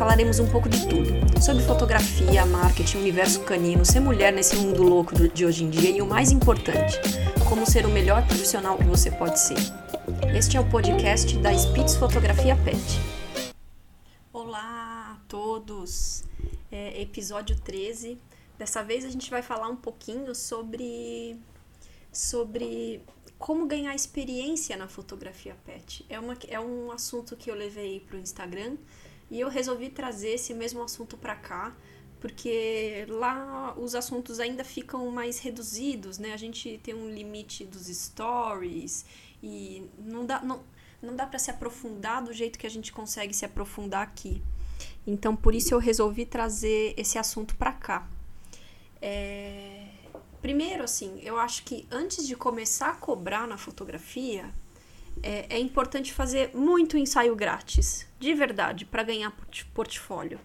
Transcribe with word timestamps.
Falaremos 0.00 0.38
um 0.38 0.50
pouco 0.50 0.66
de 0.66 0.88
tudo: 0.88 1.42
sobre 1.42 1.62
fotografia, 1.62 2.46
marketing, 2.46 2.96
universo 2.96 3.42
canino, 3.42 3.84
ser 3.84 4.00
mulher 4.00 4.32
nesse 4.32 4.56
mundo 4.56 4.82
louco 4.82 5.14
de 5.28 5.44
hoje 5.44 5.62
em 5.62 5.68
dia 5.68 5.90
e 5.90 6.00
o 6.00 6.06
mais 6.06 6.32
importante, 6.32 6.98
como 7.46 7.66
ser 7.66 7.84
o 7.84 7.90
melhor 7.90 8.26
profissional 8.26 8.78
que 8.78 8.84
você 8.84 9.10
pode 9.10 9.38
ser. 9.38 9.58
Este 10.34 10.56
é 10.56 10.60
o 10.60 10.66
podcast 10.70 11.36
da 11.36 11.52
Spitz 11.52 11.96
Fotografia 11.96 12.56
Pet. 12.64 12.80
Olá 14.32 15.18
a 15.18 15.28
todos! 15.28 16.24
É, 16.72 17.02
episódio 17.02 17.54
13. 17.60 18.18
Dessa 18.58 18.82
vez 18.82 19.04
a 19.04 19.10
gente 19.10 19.30
vai 19.30 19.42
falar 19.42 19.68
um 19.68 19.76
pouquinho 19.76 20.34
sobre 20.34 21.38
sobre 22.10 23.02
como 23.38 23.66
ganhar 23.66 23.94
experiência 23.94 24.78
na 24.78 24.88
fotografia 24.88 25.54
pet. 25.66 26.06
É, 26.08 26.18
uma, 26.18 26.36
é 26.48 26.58
um 26.58 26.90
assunto 26.90 27.36
que 27.36 27.50
eu 27.50 27.54
levei 27.54 28.00
para 28.00 28.16
o 28.16 28.18
Instagram 28.18 28.76
e 29.30 29.40
eu 29.40 29.48
resolvi 29.48 29.88
trazer 29.88 30.30
esse 30.30 30.52
mesmo 30.52 30.82
assunto 30.82 31.16
para 31.16 31.34
cá, 31.36 31.76
porque 32.20 33.06
lá 33.08 33.74
os 33.78 33.94
assuntos 33.94 34.40
ainda 34.40 34.64
ficam 34.64 35.10
mais 35.10 35.38
reduzidos, 35.38 36.18
né? 36.18 36.32
A 36.32 36.36
gente 36.36 36.78
tem 36.82 36.94
um 36.94 37.08
limite 37.08 37.64
dos 37.64 37.86
stories 37.86 39.06
e 39.42 39.88
não 39.98 40.26
dá, 40.26 40.42
não, 40.42 40.62
não 41.00 41.16
dá 41.16 41.26
para 41.26 41.38
se 41.38 41.50
aprofundar 41.50 42.22
do 42.22 42.32
jeito 42.32 42.58
que 42.58 42.66
a 42.66 42.70
gente 42.70 42.92
consegue 42.92 43.32
se 43.32 43.44
aprofundar 43.44 44.02
aqui. 44.02 44.42
Então, 45.06 45.34
por 45.34 45.54
isso 45.54 45.72
eu 45.72 45.78
resolvi 45.78 46.26
trazer 46.26 46.94
esse 46.96 47.18
assunto 47.18 47.56
para 47.56 47.72
cá. 47.72 48.08
É 49.00 49.86
Primeiro, 50.40 50.84
assim, 50.84 51.20
eu 51.22 51.38
acho 51.38 51.64
que 51.64 51.86
antes 51.90 52.26
de 52.26 52.34
começar 52.34 52.90
a 52.90 52.94
cobrar 52.94 53.46
na 53.46 53.58
fotografia, 53.58 54.50
é, 55.22 55.56
é 55.56 55.58
importante 55.58 56.12
fazer 56.12 56.50
muito 56.54 56.96
ensaio 56.96 57.34
grátis, 57.36 58.06
de 58.18 58.34
verdade, 58.34 58.84
para 58.84 59.02
ganhar 59.02 59.32
portfólio. 59.74 60.40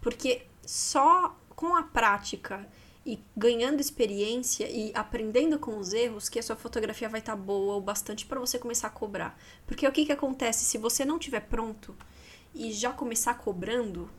Porque 0.00 0.42
só 0.64 1.36
com 1.48 1.76
a 1.76 1.82
prática 1.82 2.66
e 3.04 3.18
ganhando 3.36 3.80
experiência 3.80 4.68
e 4.70 4.92
aprendendo 4.94 5.58
com 5.58 5.78
os 5.78 5.92
erros 5.92 6.28
que 6.28 6.38
a 6.38 6.42
sua 6.42 6.56
fotografia 6.56 7.08
vai 7.08 7.20
estar 7.20 7.36
tá 7.36 7.42
boa 7.42 7.76
o 7.76 7.80
bastante 7.80 8.26
para 8.26 8.38
você 8.38 8.58
começar 8.58 8.88
a 8.88 8.90
cobrar. 8.90 9.38
Porque 9.66 9.86
o 9.86 9.92
que, 9.92 10.06
que 10.06 10.12
acontece 10.12 10.64
se 10.64 10.78
você 10.78 11.04
não 11.04 11.18
tiver 11.18 11.40
pronto 11.40 11.96
e 12.54 12.72
já 12.72 12.92
começar 12.92 13.34
cobrando, 13.34 14.10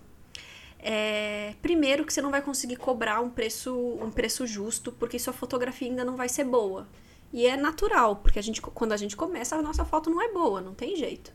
é, 0.79 1.55
primeiro 1.61 2.05
que 2.05 2.13
você 2.13 2.21
não 2.21 2.31
vai 2.31 2.41
conseguir 2.41 2.75
cobrar 2.75 3.21
um 3.21 3.29
preço, 3.29 3.75
um 4.01 4.09
preço 4.09 4.47
justo, 4.47 4.91
porque 4.91 5.19
sua 5.19 5.33
fotografia 5.33 5.87
ainda 5.87 6.03
não 6.03 6.15
vai 6.15 6.27
ser 6.27 6.43
boa. 6.43 6.87
E 7.33 7.45
é 7.45 7.55
natural, 7.55 8.17
porque 8.17 8.39
a 8.39 8.41
gente, 8.41 8.61
quando 8.61 8.91
a 8.91 8.97
gente 8.97 9.15
começa, 9.15 9.55
a 9.55 9.61
nossa 9.61 9.85
foto 9.85 10.09
não 10.09 10.21
é 10.21 10.31
boa, 10.31 10.61
não 10.61 10.73
tem 10.73 10.95
jeito. 10.95 11.33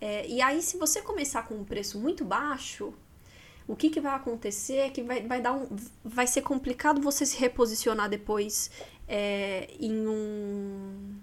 É, 0.00 0.26
e 0.26 0.40
aí, 0.40 0.62
se 0.62 0.76
você 0.76 1.00
começar 1.02 1.42
com 1.42 1.54
um 1.54 1.64
preço 1.64 1.98
muito 1.98 2.24
baixo, 2.24 2.92
o 3.66 3.76
que, 3.76 3.90
que 3.90 4.00
vai 4.00 4.14
acontecer 4.14 4.76
é 4.76 4.90
que 4.90 5.02
vai, 5.02 5.22
vai, 5.22 5.40
dar 5.40 5.52
um, 5.52 5.68
vai 6.04 6.26
ser 6.26 6.42
complicado 6.42 7.00
você 7.00 7.26
se 7.26 7.36
reposicionar 7.36 8.08
depois 8.08 8.70
é, 9.06 9.68
em 9.78 10.06
um 10.06 11.18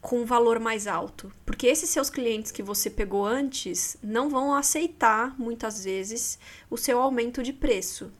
com 0.00 0.20
um 0.20 0.24
valor 0.24 0.60
mais 0.60 0.86
alto. 0.86 1.30
Porque 1.44 1.66
esses 1.66 1.90
seus 1.90 2.08
clientes 2.08 2.52
que 2.52 2.62
você 2.62 2.88
pegou 2.88 3.26
antes 3.26 3.96
não 4.02 4.30
vão 4.30 4.54
aceitar, 4.54 5.38
muitas 5.38 5.84
vezes, 5.84 6.38
o 6.70 6.76
seu 6.76 7.00
aumento 7.00 7.42
de 7.42 7.52
preço. 7.52 8.10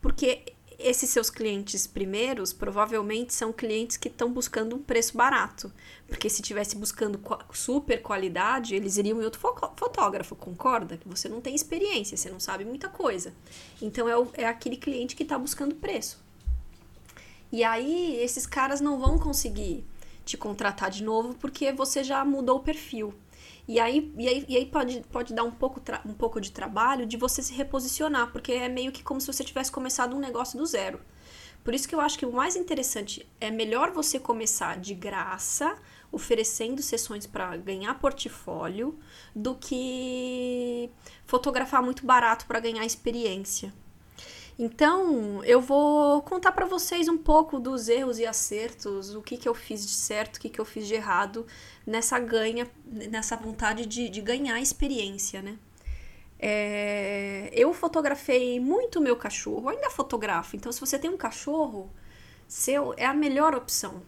Porque 0.00 0.54
esses 0.78 1.08
seus 1.10 1.30
clientes 1.30 1.86
primeiros 1.86 2.52
provavelmente 2.52 3.32
são 3.32 3.52
clientes 3.52 3.96
que 3.96 4.08
estão 4.08 4.30
buscando 4.30 4.76
um 4.76 4.82
preço 4.82 5.16
barato. 5.16 5.72
Porque 6.06 6.28
se 6.28 6.42
estivesse 6.42 6.76
buscando 6.76 7.20
super 7.52 8.02
qualidade, 8.02 8.74
eles 8.74 8.96
iriam 8.96 9.20
em 9.20 9.24
outro 9.24 9.40
fotógrafo, 9.40 10.36
concorda? 10.36 10.96
Que 10.96 11.08
você 11.08 11.28
não 11.28 11.40
tem 11.40 11.54
experiência, 11.54 12.16
você 12.16 12.30
não 12.30 12.38
sabe 12.38 12.64
muita 12.64 12.88
coisa. 12.88 13.32
Então 13.80 14.08
é, 14.08 14.16
o, 14.16 14.28
é 14.34 14.46
aquele 14.46 14.76
cliente 14.76 15.16
que 15.16 15.22
está 15.22 15.38
buscando 15.38 15.74
preço. 15.74 16.24
E 17.50 17.64
aí 17.64 18.16
esses 18.16 18.46
caras 18.46 18.80
não 18.80 18.98
vão 18.98 19.18
conseguir 19.18 19.84
te 20.24 20.36
contratar 20.36 20.90
de 20.90 21.02
novo 21.02 21.34
porque 21.34 21.72
você 21.72 22.04
já 22.04 22.24
mudou 22.24 22.58
o 22.58 22.62
perfil. 22.62 23.14
E 23.68 23.80
aí, 23.80 24.12
e 24.16 24.28
aí, 24.28 24.44
e 24.48 24.56
aí 24.56 24.66
pode, 24.66 25.02
pode 25.10 25.34
dar 25.34 25.42
um 25.42 25.50
pouco, 25.50 25.82
um 26.04 26.14
pouco 26.14 26.40
de 26.40 26.52
trabalho 26.52 27.04
de 27.04 27.16
você 27.16 27.42
se 27.42 27.52
reposicionar, 27.52 28.30
porque 28.30 28.52
é 28.52 28.68
meio 28.68 28.92
que 28.92 29.02
como 29.02 29.20
se 29.20 29.26
você 29.26 29.42
tivesse 29.42 29.72
começado 29.72 30.14
um 30.14 30.20
negócio 30.20 30.56
do 30.56 30.64
zero. 30.64 31.00
Por 31.64 31.74
isso 31.74 31.88
que 31.88 31.94
eu 31.94 32.00
acho 32.00 32.16
que 32.16 32.24
o 32.24 32.32
mais 32.32 32.54
interessante 32.54 33.28
é 33.40 33.50
melhor 33.50 33.90
você 33.90 34.20
começar 34.20 34.78
de 34.78 34.94
graça, 34.94 35.76
oferecendo 36.12 36.80
sessões 36.80 37.26
para 37.26 37.56
ganhar 37.56 37.98
portfólio, 37.98 38.96
do 39.34 39.56
que 39.56 40.88
fotografar 41.24 41.82
muito 41.82 42.06
barato 42.06 42.46
para 42.46 42.60
ganhar 42.60 42.86
experiência. 42.86 43.74
Então, 44.58 45.44
eu 45.44 45.60
vou 45.60 46.22
contar 46.22 46.50
para 46.52 46.64
vocês 46.64 47.08
um 47.08 47.18
pouco 47.18 47.60
dos 47.60 47.88
erros 47.88 48.18
e 48.18 48.24
acertos, 48.24 49.14
o 49.14 49.20
que, 49.20 49.36
que 49.36 49.48
eu 49.48 49.54
fiz 49.54 49.86
de 49.86 49.92
certo, 49.92 50.36
o 50.36 50.40
que, 50.40 50.48
que 50.48 50.58
eu 50.58 50.64
fiz 50.64 50.86
de 50.86 50.94
errado 50.94 51.46
nessa 51.86 52.18
ganha, 52.18 52.66
nessa 52.86 53.36
vontade 53.36 53.84
de, 53.84 54.08
de 54.08 54.20
ganhar 54.22 54.58
experiência, 54.60 55.42
né? 55.42 55.58
É, 56.38 57.50
eu 57.52 57.72
fotografei 57.74 58.58
muito 58.58 59.00
meu 59.00 59.16
cachorro, 59.16 59.68
ainda 59.68 59.90
fotografo. 59.90 60.56
Então, 60.56 60.72
se 60.72 60.80
você 60.80 60.98
tem 60.98 61.10
um 61.10 61.16
cachorro, 61.16 61.90
seu 62.48 62.94
é 62.96 63.04
a 63.04 63.14
melhor 63.14 63.54
opção. 63.54 64.02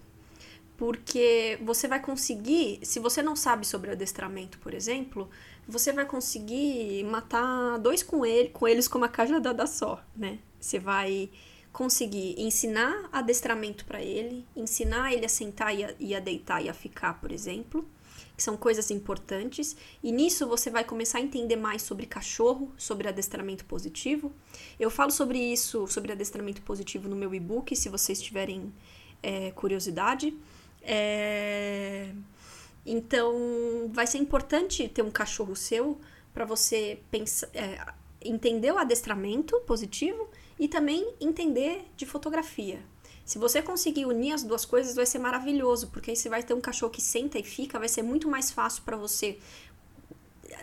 Porque 0.79 1.59
você 1.61 1.89
vai 1.89 2.01
conseguir, 2.01 2.79
se 2.85 3.01
você 3.01 3.21
não 3.21 3.35
sabe 3.35 3.67
sobre 3.67 3.91
adestramento, 3.91 4.59
por 4.61 4.73
exemplo, 4.73 5.29
você 5.67 5.93
vai 5.93 6.07
conseguir 6.07 7.05
matar 7.05 7.79
dois 7.79 8.01
coelhos, 8.03 8.53
coelhos 8.53 8.87
com 8.87 8.97
uma 8.97 9.09
cajadada 9.09 9.67
só, 9.67 10.01
né? 10.17 10.39
Você 10.61 10.79
vai 10.79 11.31
conseguir 11.73 12.41
ensinar 12.41 13.09
adestramento 13.13 13.85
para 13.85 14.01
ele, 14.01 14.47
ensinar 14.55 15.13
ele 15.13 15.27
a 15.27 15.29
sentar 15.29 15.77
e 15.77 15.85
a, 15.85 15.95
e 15.99 16.15
a 16.15 16.21
deitar 16.21 16.65
e 16.65 16.69
a 16.69 16.75
ficar, 16.75 17.21
por 17.21 17.33
exemplo, 17.33 17.85
que 18.37 18.43
são 18.43 18.57
coisas 18.57 18.89
importantes. 18.93 19.77
E 20.01 20.13
nisso 20.13 20.47
você 20.47 20.71
vai 20.71 20.85
começar 20.85 21.19
a 21.19 21.21
entender 21.21 21.57
mais 21.57 21.83
sobre 21.83 22.07
cachorro, 22.07 22.73
sobre 22.79 23.09
adestramento 23.09 23.65
positivo. 23.65 24.33
Eu 24.79 24.91
falo 24.91 25.11
sobre 25.11 25.39
isso, 25.39 25.89
sobre 25.89 26.13
adestramento 26.13 26.63
positivo 26.63 27.09
no 27.09 27.17
meu 27.17 27.35
e-book, 27.35 27.75
se 27.75 27.89
vocês 27.89 28.23
tiverem 28.23 28.73
é, 29.21 29.51
curiosidade. 29.51 30.33
É... 30.91 32.09
Então, 32.87 33.91
vai 33.93 34.07
ser 34.07 34.17
importante 34.17 34.89
ter 34.89 35.03
um 35.03 35.11
cachorro 35.11 35.55
seu 35.55 36.01
para 36.33 36.47
você 36.47 37.01
pensar, 37.11 37.49
é, 37.53 37.85
entender 38.23 38.73
o 38.73 38.79
adestramento 38.79 39.61
positivo 39.67 40.27
e 40.59 40.67
também 40.67 41.15
entender 41.21 41.85
de 41.95 42.07
fotografia. 42.07 42.81
Se 43.27 43.37
você 43.39 43.61
conseguir 43.61 44.07
unir 44.07 44.33
as 44.33 44.43
duas 44.43 44.65
coisas, 44.65 44.97
vai 44.97 45.05
ser 45.05 45.19
maravilhoso, 45.19 45.89
porque 45.89 46.13
aí 46.13 46.17
você 46.17 46.31
vai 46.31 46.43
ter 46.43 46.55
um 46.55 46.63
cachorro 46.63 46.91
que 46.91 47.03
senta 47.03 47.39
e 47.39 47.43
fica, 47.43 47.79
vai 47.79 47.89
ser 47.89 48.03
muito 48.03 48.27
mais 48.27 48.51
fácil 48.51 48.83
para 48.85 48.97
você 48.97 49.39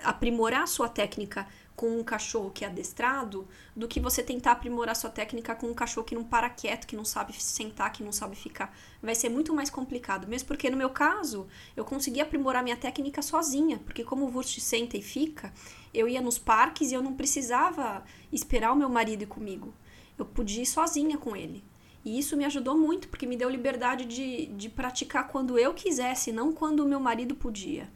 aprimorar 0.04 0.64
a 0.64 0.68
sua 0.68 0.90
técnica 0.90 1.48
com 1.76 2.00
um 2.00 2.04
cachorro 2.04 2.52
que 2.52 2.64
é 2.64 2.68
adestrado 2.68 3.48
do 3.76 3.88
que 3.88 4.00
você 4.00 4.24
tentar 4.24 4.54
aprimorar 4.54 4.96
sua 4.96 5.10
técnica 5.10 5.54
com 5.54 5.68
um 5.68 5.74
cachorro 5.74 6.06
que 6.06 6.16
não 6.16 6.24
para 6.24 6.50
quieto, 6.50 6.88
que 6.88 6.96
não 6.96 7.04
sabe 7.04 7.34
sentar, 7.34 7.92
que 7.92 8.04
não 8.04 8.12
sabe 8.12 8.36
ficar. 8.36 8.76
Vai 9.02 9.14
ser 9.14 9.30
muito 9.30 9.54
mais 9.54 9.70
complicado. 9.70 10.28
Mesmo 10.28 10.48
porque 10.48 10.70
no 10.70 10.78
meu 10.78 10.90
caso, 10.90 11.48
eu 11.76 11.84
consegui 11.84 12.22
aprimorar 12.22 12.64
minha 12.64 12.78
técnica 12.78 13.22
sozinha, 13.22 13.78
porque 13.80 14.04
como 14.04 14.26
o 14.26 14.34
Wurst 14.34 14.60
senta 14.60 14.96
e 14.96 15.02
fica, 15.02 15.54
eu 15.94 16.08
ia 16.08 16.22
nos 16.22 16.38
parques 16.38 16.92
e 16.92 16.94
eu 16.94 17.04
não 17.04 17.14
precisava 17.14 18.04
esperar 18.32 18.72
o 18.72 18.76
meu 18.76 18.90
marido 18.90 19.24
ir 19.24 19.28
comigo. 19.28 19.74
Eu 20.18 20.26
podia 20.26 20.64
ir 20.64 20.66
sozinha 20.66 21.18
com 21.18 21.36
ele. 21.36 21.64
E 22.06 22.20
isso 22.20 22.38
me 22.38 22.46
ajudou 22.46 22.78
muito, 22.78 23.10
porque 23.10 23.26
me 23.26 23.36
deu 23.36 23.50
liberdade 23.50 24.06
de, 24.06 24.46
de 24.46 24.70
praticar 24.70 25.28
quando 25.28 25.58
eu 25.58 25.74
quisesse, 25.74 26.32
não 26.32 26.54
quando 26.54 26.82
o 26.82 26.88
meu 26.88 27.00
marido 27.00 27.36
podia. 27.36 27.90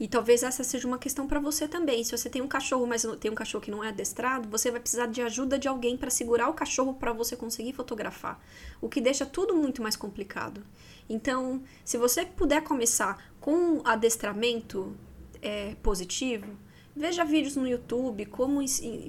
E 0.00 0.06
talvez 0.06 0.42
essa 0.42 0.62
seja 0.62 0.86
uma 0.86 0.98
questão 0.98 1.26
para 1.26 1.40
você 1.40 1.66
também. 1.66 2.04
Se 2.04 2.16
você 2.16 2.30
tem 2.30 2.40
um 2.40 2.46
cachorro, 2.46 2.86
mas 2.86 3.04
tem 3.20 3.30
um 3.30 3.34
cachorro 3.34 3.62
que 3.62 3.70
não 3.70 3.82
é 3.82 3.88
adestrado, 3.88 4.48
você 4.48 4.70
vai 4.70 4.80
precisar 4.80 5.06
de 5.06 5.20
ajuda 5.20 5.58
de 5.58 5.66
alguém 5.66 5.96
para 5.96 6.10
segurar 6.10 6.48
o 6.48 6.54
cachorro 6.54 6.94
para 6.94 7.12
você 7.12 7.36
conseguir 7.36 7.72
fotografar, 7.72 8.40
o 8.80 8.88
que 8.88 9.00
deixa 9.00 9.26
tudo 9.26 9.54
muito 9.54 9.82
mais 9.82 9.96
complicado. 9.96 10.62
Então, 11.08 11.62
se 11.84 11.98
você 11.98 12.24
puder 12.24 12.62
começar 12.62 13.32
com 13.40 13.80
adestramento 13.84 14.94
é, 15.42 15.74
positivo, 15.82 16.46
veja 16.94 17.24
vídeos 17.24 17.56
no 17.56 17.66
YouTube 17.66 18.26
como, 18.26 18.60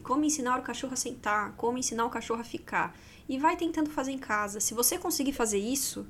como 0.03 0.24
ensinar 0.24 0.59
o 0.59 0.63
cachorro 0.63 0.94
a 0.94 0.97
sentar, 0.97 1.53
como 1.56 1.77
ensinar 1.77 2.06
o 2.06 2.09
cachorro 2.09 2.42
a 2.42 2.44
ficar 2.44 2.95
e 3.27 3.38
vai 3.38 3.56
tentando 3.56 3.89
fazer 3.89 4.12
em 4.12 4.18
casa. 4.18 4.59
Se 4.59 4.74
você 4.74 4.97
conseguir 4.97 5.33
fazer 5.33 5.59
isso, 5.59 6.07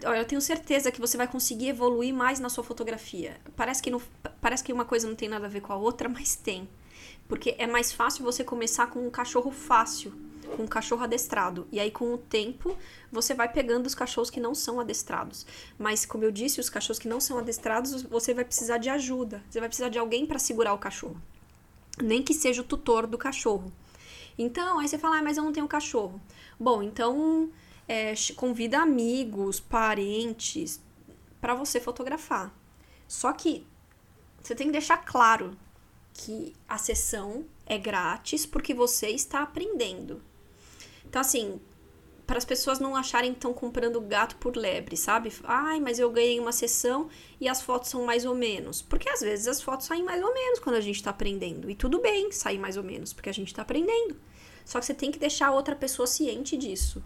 eu 0.00 0.24
tenho 0.24 0.40
certeza 0.40 0.90
que 0.90 1.00
você 1.00 1.16
vai 1.16 1.26
conseguir 1.26 1.68
evoluir 1.68 2.14
mais 2.14 2.38
na 2.38 2.48
sua 2.48 2.62
fotografia. 2.62 3.36
Parece 3.56 3.82
que, 3.82 3.90
não, 3.90 4.00
parece 4.40 4.62
que 4.62 4.72
uma 4.72 4.84
coisa 4.84 5.08
não 5.08 5.16
tem 5.16 5.28
nada 5.28 5.46
a 5.46 5.48
ver 5.48 5.60
com 5.60 5.72
a 5.72 5.76
outra, 5.76 6.08
mas 6.10 6.36
tem. 6.36 6.68
Porque 7.28 7.54
é 7.58 7.66
mais 7.66 7.92
fácil 7.92 8.24
você 8.24 8.42
começar 8.42 8.86
com 8.86 9.06
um 9.06 9.10
cachorro 9.10 9.50
fácil, 9.50 10.12
com 10.56 10.62
um 10.62 10.66
cachorro 10.66 11.04
adestrado. 11.04 11.68
E 11.70 11.78
aí, 11.78 11.90
com 11.90 12.14
o 12.14 12.18
tempo, 12.18 12.76
você 13.12 13.34
vai 13.34 13.50
pegando 13.50 13.86
os 13.86 13.94
cachorros 13.94 14.30
que 14.30 14.40
não 14.40 14.54
são 14.54 14.80
adestrados. 14.80 15.46
Mas, 15.78 16.06
como 16.06 16.24
eu 16.24 16.30
disse, 16.30 16.60
os 16.60 16.70
cachorros 16.70 16.98
que 16.98 17.08
não 17.08 17.20
são 17.20 17.36
adestrados, 17.38 18.02
você 18.02 18.32
vai 18.32 18.44
precisar 18.44 18.78
de 18.78 18.88
ajuda. 18.88 19.42
Você 19.50 19.60
vai 19.60 19.68
precisar 19.68 19.90
de 19.90 19.98
alguém 19.98 20.24
para 20.24 20.38
segurar 20.38 20.72
o 20.72 20.78
cachorro. 20.78 21.20
Nem 22.00 22.22
que 22.22 22.32
seja 22.32 22.62
o 22.62 22.64
tutor 22.64 23.06
do 23.06 23.18
cachorro. 23.18 23.70
Então, 24.38 24.78
aí 24.78 24.88
você 24.88 24.96
fala, 24.96 25.18
ah, 25.18 25.22
mas 25.22 25.36
eu 25.36 25.42
não 25.42 25.52
tenho 25.52 25.68
cachorro. 25.68 26.20
Bom, 26.58 26.82
então 26.82 27.50
é, 27.88 28.12
convida 28.36 28.80
amigos, 28.80 29.58
parentes 29.58 30.80
para 31.40 31.54
você 31.54 31.80
fotografar. 31.80 32.54
Só 33.08 33.32
que 33.32 33.66
você 34.42 34.54
tem 34.54 34.66
que 34.66 34.72
deixar 34.72 34.98
claro 34.98 35.56
que 36.12 36.54
a 36.68 36.76
sessão 36.76 37.46
é 37.64 37.78
grátis 37.78 38.44
porque 38.44 38.74
você 38.74 39.08
está 39.08 39.42
aprendendo. 39.42 40.22
Então, 41.06 41.20
assim, 41.20 41.60
para 42.26 42.36
as 42.36 42.44
pessoas 42.44 42.78
não 42.78 42.94
acharem 42.94 43.30
que 43.30 43.38
estão 43.38 43.54
comprando 43.54 44.00
gato 44.02 44.36
por 44.36 44.54
lebre, 44.54 44.96
sabe? 44.96 45.32
Ai, 45.44 45.80
mas 45.80 45.98
eu 45.98 46.10
ganhei 46.10 46.38
uma 46.38 46.52
sessão 46.52 47.08
e 47.40 47.48
as 47.48 47.62
fotos 47.62 47.88
são 47.88 48.04
mais 48.04 48.26
ou 48.26 48.34
menos. 48.34 48.82
Porque 48.82 49.08
às 49.08 49.20
vezes 49.20 49.48
as 49.48 49.62
fotos 49.62 49.86
saem 49.86 50.02
mais 50.02 50.22
ou 50.22 50.34
menos 50.34 50.58
quando 50.58 50.76
a 50.76 50.80
gente 50.80 50.96
está 50.96 51.10
aprendendo. 51.10 51.70
E 51.70 51.74
tudo 51.74 52.00
bem 52.00 52.30
sair 52.30 52.58
mais 52.58 52.76
ou 52.76 52.82
menos, 52.82 53.14
porque 53.14 53.30
a 53.30 53.34
gente 53.34 53.48
está 53.48 53.62
aprendendo. 53.62 54.16
Só 54.64 54.78
que 54.78 54.84
você 54.84 54.92
tem 54.92 55.10
que 55.10 55.18
deixar 55.18 55.48
a 55.48 55.52
outra 55.52 55.74
pessoa 55.74 56.06
ciente 56.06 56.54
disso. 56.58 57.02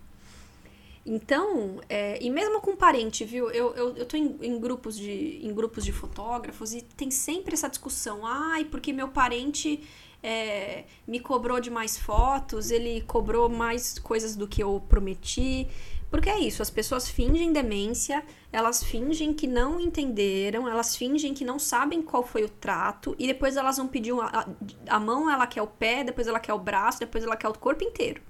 Então, 1.05 1.81
é, 1.89 2.23
e 2.23 2.31
mesmo 2.31 2.61
com 2.61 2.77
parente, 2.77 3.25
viu? 3.25 3.51
Eu, 3.51 3.75
eu, 3.75 3.97
eu 3.97 4.07
tô 4.07 4.17
em, 4.17 4.37
em, 4.41 4.61
grupos 4.61 4.97
de, 4.97 5.41
em 5.45 5.53
grupos 5.53 5.85
de 5.85 5.91
fotógrafos 5.91 6.73
e 6.73 6.81
tem 6.81 7.11
sempre 7.11 7.55
essa 7.55 7.69
discussão. 7.69 8.25
Ai, 8.25 8.65
porque 8.65 8.93
meu 8.93 9.09
parente 9.09 9.83
é, 10.23 10.85
me 11.07 11.19
cobrou 11.19 11.59
de 11.61 11.71
mais 11.71 11.99
fotos, 11.99 12.71
ele 12.71 13.01
cobrou 13.03 13.49
mais 13.49 13.99
coisas 13.99 14.37
do 14.37 14.47
que 14.47 14.63
eu 14.63 14.81
prometi. 14.89 15.67
Porque 16.09 16.29
é 16.29 16.39
isso, 16.39 16.61
as 16.61 16.69
pessoas 16.69 17.09
fingem 17.09 17.55
demência, 17.55 18.23
elas 18.53 18.85
fingem 18.85 19.33
que 19.33 19.47
não 19.47 19.81
entenderam, 19.81 20.69
elas 20.69 20.95
fingem 20.95 21.33
que 21.33 21.43
não 21.43 21.59
sabem 21.59 22.03
qual 22.03 22.23
foi 22.23 22.45
o 22.45 22.51
trato, 22.51 23.17
e 23.19 23.27
depois 23.27 23.57
elas 23.57 23.79
vão 23.79 23.89
pedir 23.89 24.13
uma, 24.13 24.27
a, 24.27 24.47
a 24.89 25.01
mão, 25.01 25.31
ela 25.31 25.47
quer 25.47 25.63
o 25.63 25.67
pé, 25.67 26.05
depois 26.05 26.29
ela 26.29 26.39
quer 26.39 26.53
o 26.53 26.59
braço, 26.59 26.99
depois 26.99 27.25
ela 27.25 27.35
quer 27.35 27.49
o 27.49 27.59
corpo 27.59 27.83
inteiro. 27.83 28.21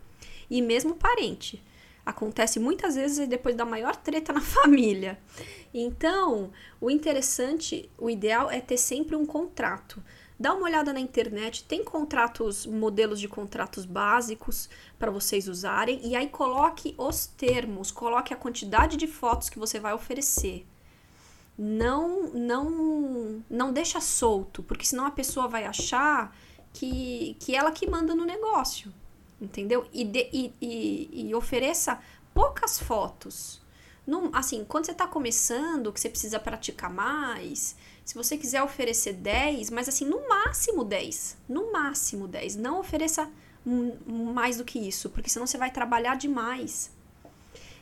E 0.49 0.63
mesmo 0.63 0.95
parente. 0.95 1.61
Acontece 2.05 2.59
muitas 2.59 2.97
vezes 2.97 3.29
depois 3.29 3.55
da 3.55 3.65
maior 3.65 3.95
treta 3.95 4.33
na 4.35 4.41
família. 4.41 5.19
Então, 5.73 6.51
o 6.81 6.91
interessante, 6.91 7.89
o 7.97 8.11
ideal 8.11 8.51
é 8.51 8.61
ter 8.61 8.77
sempre 8.77 9.15
um 9.15 9.25
contrato. 9.25 10.03
Dá 10.39 10.53
uma 10.53 10.65
olhada 10.65 10.93
na 10.93 10.99
internet, 10.99 11.63
tem 11.65 11.85
contratos, 11.85 12.67
modelos 12.67 13.21
de 13.21 13.29
contratos 13.29 13.85
básicos 13.85 14.69
para 14.99 15.11
vocês 15.11 15.47
usarem 15.47 16.01
e 16.03 16.17
aí 16.17 16.29
coloque 16.29 16.97
os 16.99 17.27
termos, 17.27 17.93
coloque 17.93 18.35
a 18.35 18.37
quantidade 18.37 18.97
de 18.97 19.07
fotos 19.07 19.49
que 19.49 19.59
você 19.59 19.79
vai 19.79 19.93
oferecer. 19.93 20.67
Não, 21.57 22.33
não, 22.33 23.45
não 23.49 23.73
deixa 23.73 24.01
solto, 24.01 24.65
porque 24.65 24.85
senão 24.85 25.07
a 25.07 25.13
pessoa 25.13 25.47
vai 25.47 25.65
achar 25.65 26.37
que, 26.73 27.37
que 27.39 27.55
ela 27.55 27.71
que 27.71 27.89
manda 27.89 28.13
no 28.13 28.25
negócio 28.25 28.93
entendeu? 29.43 29.87
E, 29.93 30.05
de, 30.05 30.29
e, 30.33 30.55
e, 30.61 31.29
e, 31.29 31.35
ofereça 31.35 31.99
poucas 32.33 32.79
fotos. 32.79 33.61
Num, 34.07 34.31
assim, 34.33 34.65
quando 34.65 34.87
você 34.87 34.93
está 34.93 35.07
começando, 35.07 35.93
que 35.93 36.01
você 36.01 36.09
precisa 36.09 36.39
praticar 36.39 36.91
mais, 36.91 37.77
se 38.05 38.15
você 38.15 38.37
quiser 38.37 38.63
oferecer 38.63 39.13
10, 39.15 39.71
mas 39.71 39.89
assim, 39.89 40.05
no 40.05 40.29
máximo 40.29 40.85
10. 40.85 41.37
No 41.49 41.73
máximo 41.73 42.27
10. 42.27 42.57
Não 42.57 42.81
ofereça 42.81 43.31
mais 44.07 44.57
do 44.57 44.65
que 44.65 44.79
isso, 44.79 45.11
porque 45.11 45.31
senão 45.31 45.47
você 45.47 45.59
vai 45.59 45.71
trabalhar 45.71 46.17
demais. 46.17 46.91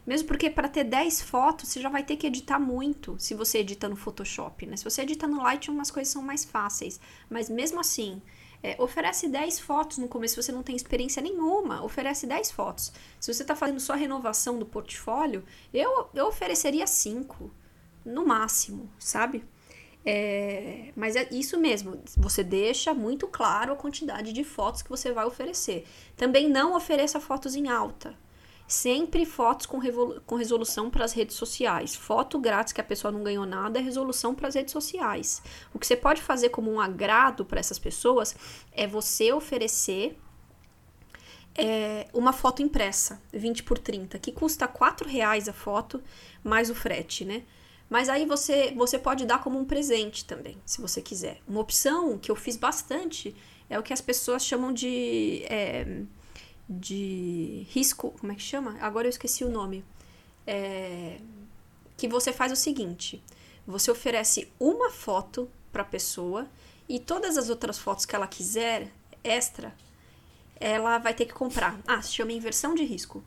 Mesmo 0.06 0.28
porque 0.28 0.50
para 0.50 0.68
ter 0.68 0.84
10 0.84 1.22
fotos, 1.22 1.68
você 1.68 1.80
já 1.80 1.88
vai 1.88 2.02
ter 2.02 2.16
que 2.16 2.26
editar 2.26 2.58
muito 2.58 3.16
se 3.18 3.34
você 3.34 3.58
edita 3.58 3.88
no 3.88 3.96
Photoshop, 3.96 4.66
né? 4.66 4.76
Se 4.76 4.84
você 4.84 5.02
edita 5.02 5.26
no 5.26 5.42
Lightroom, 5.42 5.80
as 5.80 5.90
coisas 5.90 6.12
são 6.12 6.22
mais 6.22 6.44
fáceis. 6.44 7.00
Mas 7.28 7.48
mesmo 7.48 7.80
assim, 7.80 8.20
é, 8.62 8.76
oferece 8.78 9.28
10 9.28 9.60
fotos 9.60 9.98
no 9.98 10.08
começo, 10.08 10.34
se 10.34 10.42
você 10.42 10.52
não 10.52 10.62
tem 10.62 10.76
experiência 10.76 11.22
nenhuma, 11.22 11.82
oferece 11.82 12.26
10 12.26 12.50
fotos. 12.50 12.92
Se 13.18 13.32
você 13.32 13.42
está 13.42 13.56
fazendo 13.56 13.80
só 13.80 13.94
renovação 13.94 14.58
do 14.58 14.66
portfólio, 14.66 15.44
eu, 15.72 16.08
eu 16.14 16.26
ofereceria 16.26 16.86
5, 16.86 17.50
no 18.04 18.26
máximo, 18.26 18.90
sabe? 18.98 19.44
É, 20.04 20.92
mas 20.96 21.14
é 21.14 21.28
isso 21.30 21.58
mesmo, 21.58 22.02
você 22.16 22.42
deixa 22.42 22.94
muito 22.94 23.26
claro 23.28 23.72
a 23.72 23.76
quantidade 23.76 24.32
de 24.32 24.44
fotos 24.44 24.82
que 24.82 24.88
você 24.88 25.12
vai 25.12 25.26
oferecer. 25.26 25.86
Também 26.16 26.48
não 26.48 26.74
ofereça 26.74 27.20
fotos 27.20 27.54
em 27.54 27.68
alta. 27.68 28.16
Sempre 28.70 29.26
fotos 29.26 29.66
com, 29.66 29.80
com 30.24 30.36
resolução 30.36 30.88
para 30.88 31.04
as 31.04 31.12
redes 31.12 31.34
sociais. 31.34 31.96
Foto 31.96 32.38
grátis 32.38 32.72
que 32.72 32.80
a 32.80 32.84
pessoa 32.84 33.10
não 33.10 33.24
ganhou 33.24 33.44
nada 33.44 33.80
é 33.80 33.82
resolução 33.82 34.32
para 34.32 34.46
as 34.46 34.54
redes 34.54 34.70
sociais. 34.70 35.42
O 35.74 35.78
que 35.80 35.84
você 35.84 35.96
pode 35.96 36.22
fazer 36.22 36.50
como 36.50 36.70
um 36.70 36.80
agrado 36.80 37.44
para 37.44 37.58
essas 37.58 37.80
pessoas 37.80 38.36
é 38.70 38.86
você 38.86 39.32
oferecer 39.32 40.16
é, 41.52 42.06
uma 42.14 42.32
foto 42.32 42.62
impressa, 42.62 43.20
20 43.32 43.64
por 43.64 43.76
30, 43.76 44.20
que 44.20 44.30
custa 44.30 44.68
4 44.68 45.08
reais 45.08 45.48
a 45.48 45.52
foto, 45.52 46.00
mais 46.44 46.70
o 46.70 46.74
frete, 46.74 47.24
né? 47.24 47.42
Mas 47.88 48.08
aí 48.08 48.24
você, 48.24 48.72
você 48.76 49.00
pode 49.00 49.26
dar 49.26 49.42
como 49.42 49.58
um 49.58 49.64
presente 49.64 50.24
também, 50.24 50.56
se 50.64 50.80
você 50.80 51.02
quiser. 51.02 51.40
Uma 51.48 51.58
opção 51.58 52.16
que 52.16 52.30
eu 52.30 52.36
fiz 52.36 52.56
bastante 52.56 53.34
é 53.68 53.76
o 53.76 53.82
que 53.82 53.92
as 53.92 54.00
pessoas 54.00 54.44
chamam 54.44 54.72
de. 54.72 55.42
É, 55.46 56.04
de 56.70 57.66
risco, 57.70 58.14
como 58.20 58.30
é 58.30 58.36
que 58.36 58.42
chama? 58.42 58.78
Agora 58.80 59.08
eu 59.08 59.10
esqueci 59.10 59.44
o 59.44 59.50
nome. 59.50 59.84
É, 60.46 61.18
que 61.96 62.06
você 62.06 62.32
faz 62.32 62.52
o 62.52 62.56
seguinte: 62.56 63.20
você 63.66 63.90
oferece 63.90 64.50
uma 64.58 64.90
foto 64.90 65.50
para 65.72 65.82
a 65.82 65.84
pessoa 65.84 66.46
e 66.88 67.00
todas 67.00 67.36
as 67.36 67.50
outras 67.50 67.78
fotos 67.78 68.06
que 68.06 68.14
ela 68.14 68.28
quiser 68.28 68.92
extra, 69.24 69.74
ela 70.60 70.98
vai 70.98 71.12
ter 71.12 71.26
que 71.26 71.34
comprar. 71.34 71.78
Ah, 71.86 72.00
se 72.00 72.12
chama 72.12 72.32
inversão 72.32 72.74
de 72.74 72.84
risco. 72.84 73.22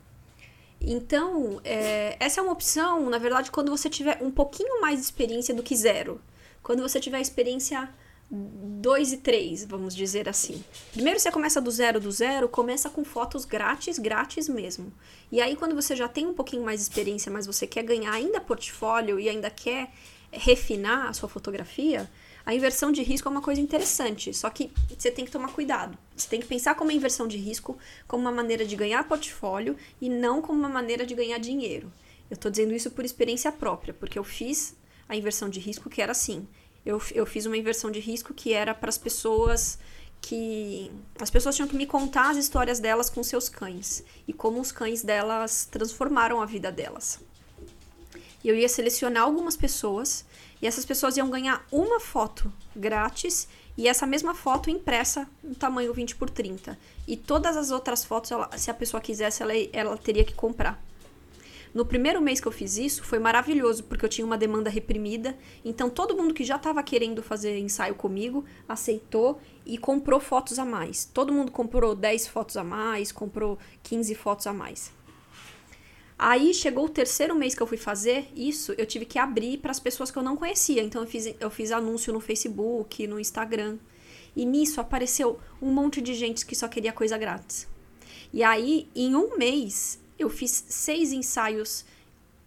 Então, 0.80 1.60
é, 1.64 2.16
essa 2.18 2.40
é 2.40 2.42
uma 2.42 2.52
opção, 2.52 3.08
na 3.08 3.18
verdade, 3.18 3.50
quando 3.50 3.70
você 3.70 3.88
tiver 3.88 4.22
um 4.22 4.30
pouquinho 4.30 4.80
mais 4.80 4.98
de 4.98 5.04
experiência 5.04 5.54
do 5.54 5.62
que 5.62 5.76
zero. 5.76 6.20
Quando 6.62 6.82
você 6.82 6.98
tiver 6.98 7.20
experiência 7.20 7.88
2 8.30 9.12
e 9.12 9.16
3, 9.18 9.64
vamos 9.64 9.94
dizer 9.94 10.28
assim. 10.28 10.64
Primeiro 10.92 11.20
você 11.20 11.30
começa 11.30 11.60
do 11.60 11.70
zero 11.70 12.00
do 12.00 12.10
zero, 12.10 12.48
começa 12.48 12.90
com 12.90 13.04
fotos 13.04 13.44
grátis, 13.44 13.98
grátis 13.98 14.48
mesmo. 14.48 14.92
E 15.30 15.40
aí 15.40 15.56
quando 15.56 15.74
você 15.74 15.94
já 15.94 16.08
tem 16.08 16.26
um 16.26 16.34
pouquinho 16.34 16.64
mais 16.64 16.80
de 16.80 16.84
experiência, 16.84 17.30
mas 17.30 17.46
você 17.46 17.66
quer 17.66 17.82
ganhar 17.82 18.12
ainda 18.12 18.40
portfólio 18.40 19.20
e 19.20 19.28
ainda 19.28 19.50
quer 19.50 19.90
refinar 20.32 21.08
a 21.08 21.12
sua 21.12 21.28
fotografia, 21.28 22.10
a 22.44 22.54
inversão 22.54 22.92
de 22.92 23.02
risco 23.02 23.28
é 23.28 23.30
uma 23.30 23.40
coisa 23.40 23.60
interessante, 23.60 24.34
só 24.34 24.50
que 24.50 24.70
você 24.98 25.10
tem 25.10 25.24
que 25.24 25.30
tomar 25.30 25.48
cuidado. 25.48 25.96
Você 26.14 26.28
tem 26.28 26.40
que 26.40 26.46
pensar 26.46 26.74
como 26.74 26.90
a 26.90 26.94
inversão 26.94 27.26
de 27.26 27.38
risco 27.38 27.78
como 28.06 28.22
uma 28.22 28.32
maneira 28.32 28.66
de 28.66 28.76
ganhar 28.76 29.06
portfólio 29.08 29.76
e 30.00 30.08
não 30.08 30.42
como 30.42 30.58
uma 30.58 30.68
maneira 30.68 31.06
de 31.06 31.14
ganhar 31.14 31.38
dinheiro. 31.38 31.90
Eu 32.30 32.34
estou 32.34 32.50
dizendo 32.50 32.74
isso 32.74 32.90
por 32.90 33.04
experiência 33.04 33.50
própria, 33.52 33.94
porque 33.94 34.18
eu 34.18 34.24
fiz 34.24 34.76
a 35.08 35.16
inversão 35.16 35.48
de 35.48 35.60
risco 35.60 35.88
que 35.88 36.02
era 36.02 36.12
assim 36.12 36.46
eu, 36.84 37.00
eu 37.12 37.24
fiz 37.24 37.46
uma 37.46 37.56
inversão 37.56 37.90
de 37.90 38.00
risco 38.00 38.34
que 38.34 38.52
era 38.52 38.74
para 38.74 38.88
as 38.88 38.98
pessoas 38.98 39.78
que 40.20 40.90
as 41.20 41.28
pessoas 41.28 41.54
tinham 41.54 41.68
que 41.68 41.76
me 41.76 41.84
contar 41.86 42.30
as 42.30 42.38
histórias 42.38 42.80
delas 42.80 43.10
com 43.10 43.22
seus 43.22 43.50
cães 43.50 44.02
e 44.26 44.32
como 44.32 44.58
os 44.58 44.72
cães 44.72 45.02
delas 45.02 45.68
transformaram 45.70 46.40
a 46.40 46.46
vida 46.46 46.72
delas. 46.72 47.20
E 48.42 48.48
eu 48.48 48.56
ia 48.56 48.68
selecionar 48.68 49.22
algumas 49.22 49.54
pessoas 49.54 50.24
e 50.62 50.66
essas 50.66 50.86
pessoas 50.86 51.18
iam 51.18 51.28
ganhar 51.28 51.66
uma 51.70 52.00
foto 52.00 52.50
grátis 52.74 53.46
e 53.76 53.86
essa 53.86 54.06
mesma 54.06 54.34
foto 54.34 54.70
impressa 54.70 55.28
no 55.42 55.54
tamanho 55.54 55.92
20 55.92 56.16
por 56.16 56.30
30. 56.30 56.78
E 57.06 57.16
todas 57.18 57.54
as 57.54 57.70
outras 57.70 58.02
fotos, 58.02 58.30
ela, 58.30 58.50
se 58.56 58.70
a 58.70 58.74
pessoa 58.74 59.00
quisesse, 59.00 59.42
ela, 59.42 59.52
ela 59.72 59.98
teria 59.98 60.24
que 60.24 60.32
comprar. 60.32 60.82
No 61.74 61.84
primeiro 61.84 62.22
mês 62.22 62.40
que 62.40 62.46
eu 62.46 62.52
fiz 62.52 62.78
isso, 62.78 63.02
foi 63.02 63.18
maravilhoso, 63.18 63.82
porque 63.82 64.04
eu 64.04 64.08
tinha 64.08 64.24
uma 64.24 64.38
demanda 64.38 64.70
reprimida. 64.70 65.36
Então, 65.64 65.90
todo 65.90 66.16
mundo 66.16 66.32
que 66.32 66.44
já 66.44 66.54
estava 66.54 66.80
querendo 66.84 67.20
fazer 67.20 67.58
ensaio 67.58 67.96
comigo 67.96 68.44
aceitou 68.68 69.40
e 69.66 69.76
comprou 69.76 70.20
fotos 70.20 70.60
a 70.60 70.64
mais. 70.64 71.04
Todo 71.04 71.32
mundo 71.32 71.50
comprou 71.50 71.96
10 71.96 72.28
fotos 72.28 72.56
a 72.56 72.62
mais, 72.62 73.10
comprou 73.10 73.58
15 73.82 74.14
fotos 74.14 74.46
a 74.46 74.52
mais. 74.52 74.92
Aí 76.16 76.54
chegou 76.54 76.84
o 76.84 76.88
terceiro 76.88 77.34
mês 77.34 77.56
que 77.56 77.62
eu 77.62 77.66
fui 77.66 77.76
fazer 77.76 78.28
isso, 78.36 78.72
eu 78.78 78.86
tive 78.86 79.04
que 79.04 79.18
abrir 79.18 79.58
para 79.58 79.72
as 79.72 79.80
pessoas 79.80 80.12
que 80.12 80.16
eu 80.16 80.22
não 80.22 80.36
conhecia. 80.36 80.80
Então 80.80 81.02
eu 81.02 81.08
fiz, 81.08 81.34
eu 81.40 81.50
fiz 81.50 81.72
anúncio 81.72 82.12
no 82.12 82.20
Facebook, 82.20 83.04
no 83.08 83.18
Instagram. 83.18 83.78
E 84.36 84.44
nisso 84.44 84.80
apareceu 84.80 85.40
um 85.60 85.72
monte 85.72 86.00
de 86.00 86.14
gente 86.14 86.46
que 86.46 86.54
só 86.54 86.68
queria 86.68 86.92
coisa 86.92 87.18
grátis. 87.18 87.66
E 88.32 88.44
aí, 88.44 88.88
em 88.94 89.14
um 89.14 89.36
mês, 89.36 90.00
eu 90.24 90.30
fiz 90.30 90.64
seis 90.68 91.12
ensaios 91.12 91.84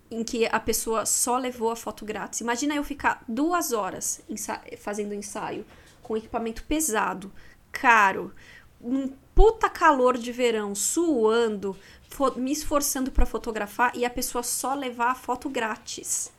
em 0.09 0.23
que 0.23 0.45
a 0.45 0.59
pessoa 0.59 1.05
só 1.05 1.37
levou 1.37 1.71
a 1.71 1.75
foto 1.75 2.05
grátis. 2.05 2.41
Imagina 2.41 2.75
eu 2.75 2.83
ficar 2.83 3.23
duas 3.27 3.71
horas 3.73 4.21
ensa 4.29 4.61
fazendo 4.77 5.13
ensaio 5.13 5.65
com 6.01 6.15
equipamento 6.15 6.63
pesado, 6.63 7.31
caro, 7.71 8.33
um 8.81 9.09
puta 9.35 9.69
calor 9.69 10.17
de 10.17 10.31
verão, 10.31 10.73
suando, 10.73 11.77
me 12.37 12.51
esforçando 12.51 13.11
para 13.11 13.25
fotografar 13.25 13.91
e 13.95 14.05
a 14.05 14.09
pessoa 14.09 14.41
só 14.41 14.73
levar 14.73 15.11
a 15.11 15.15
foto 15.15 15.49
grátis. 15.49 16.31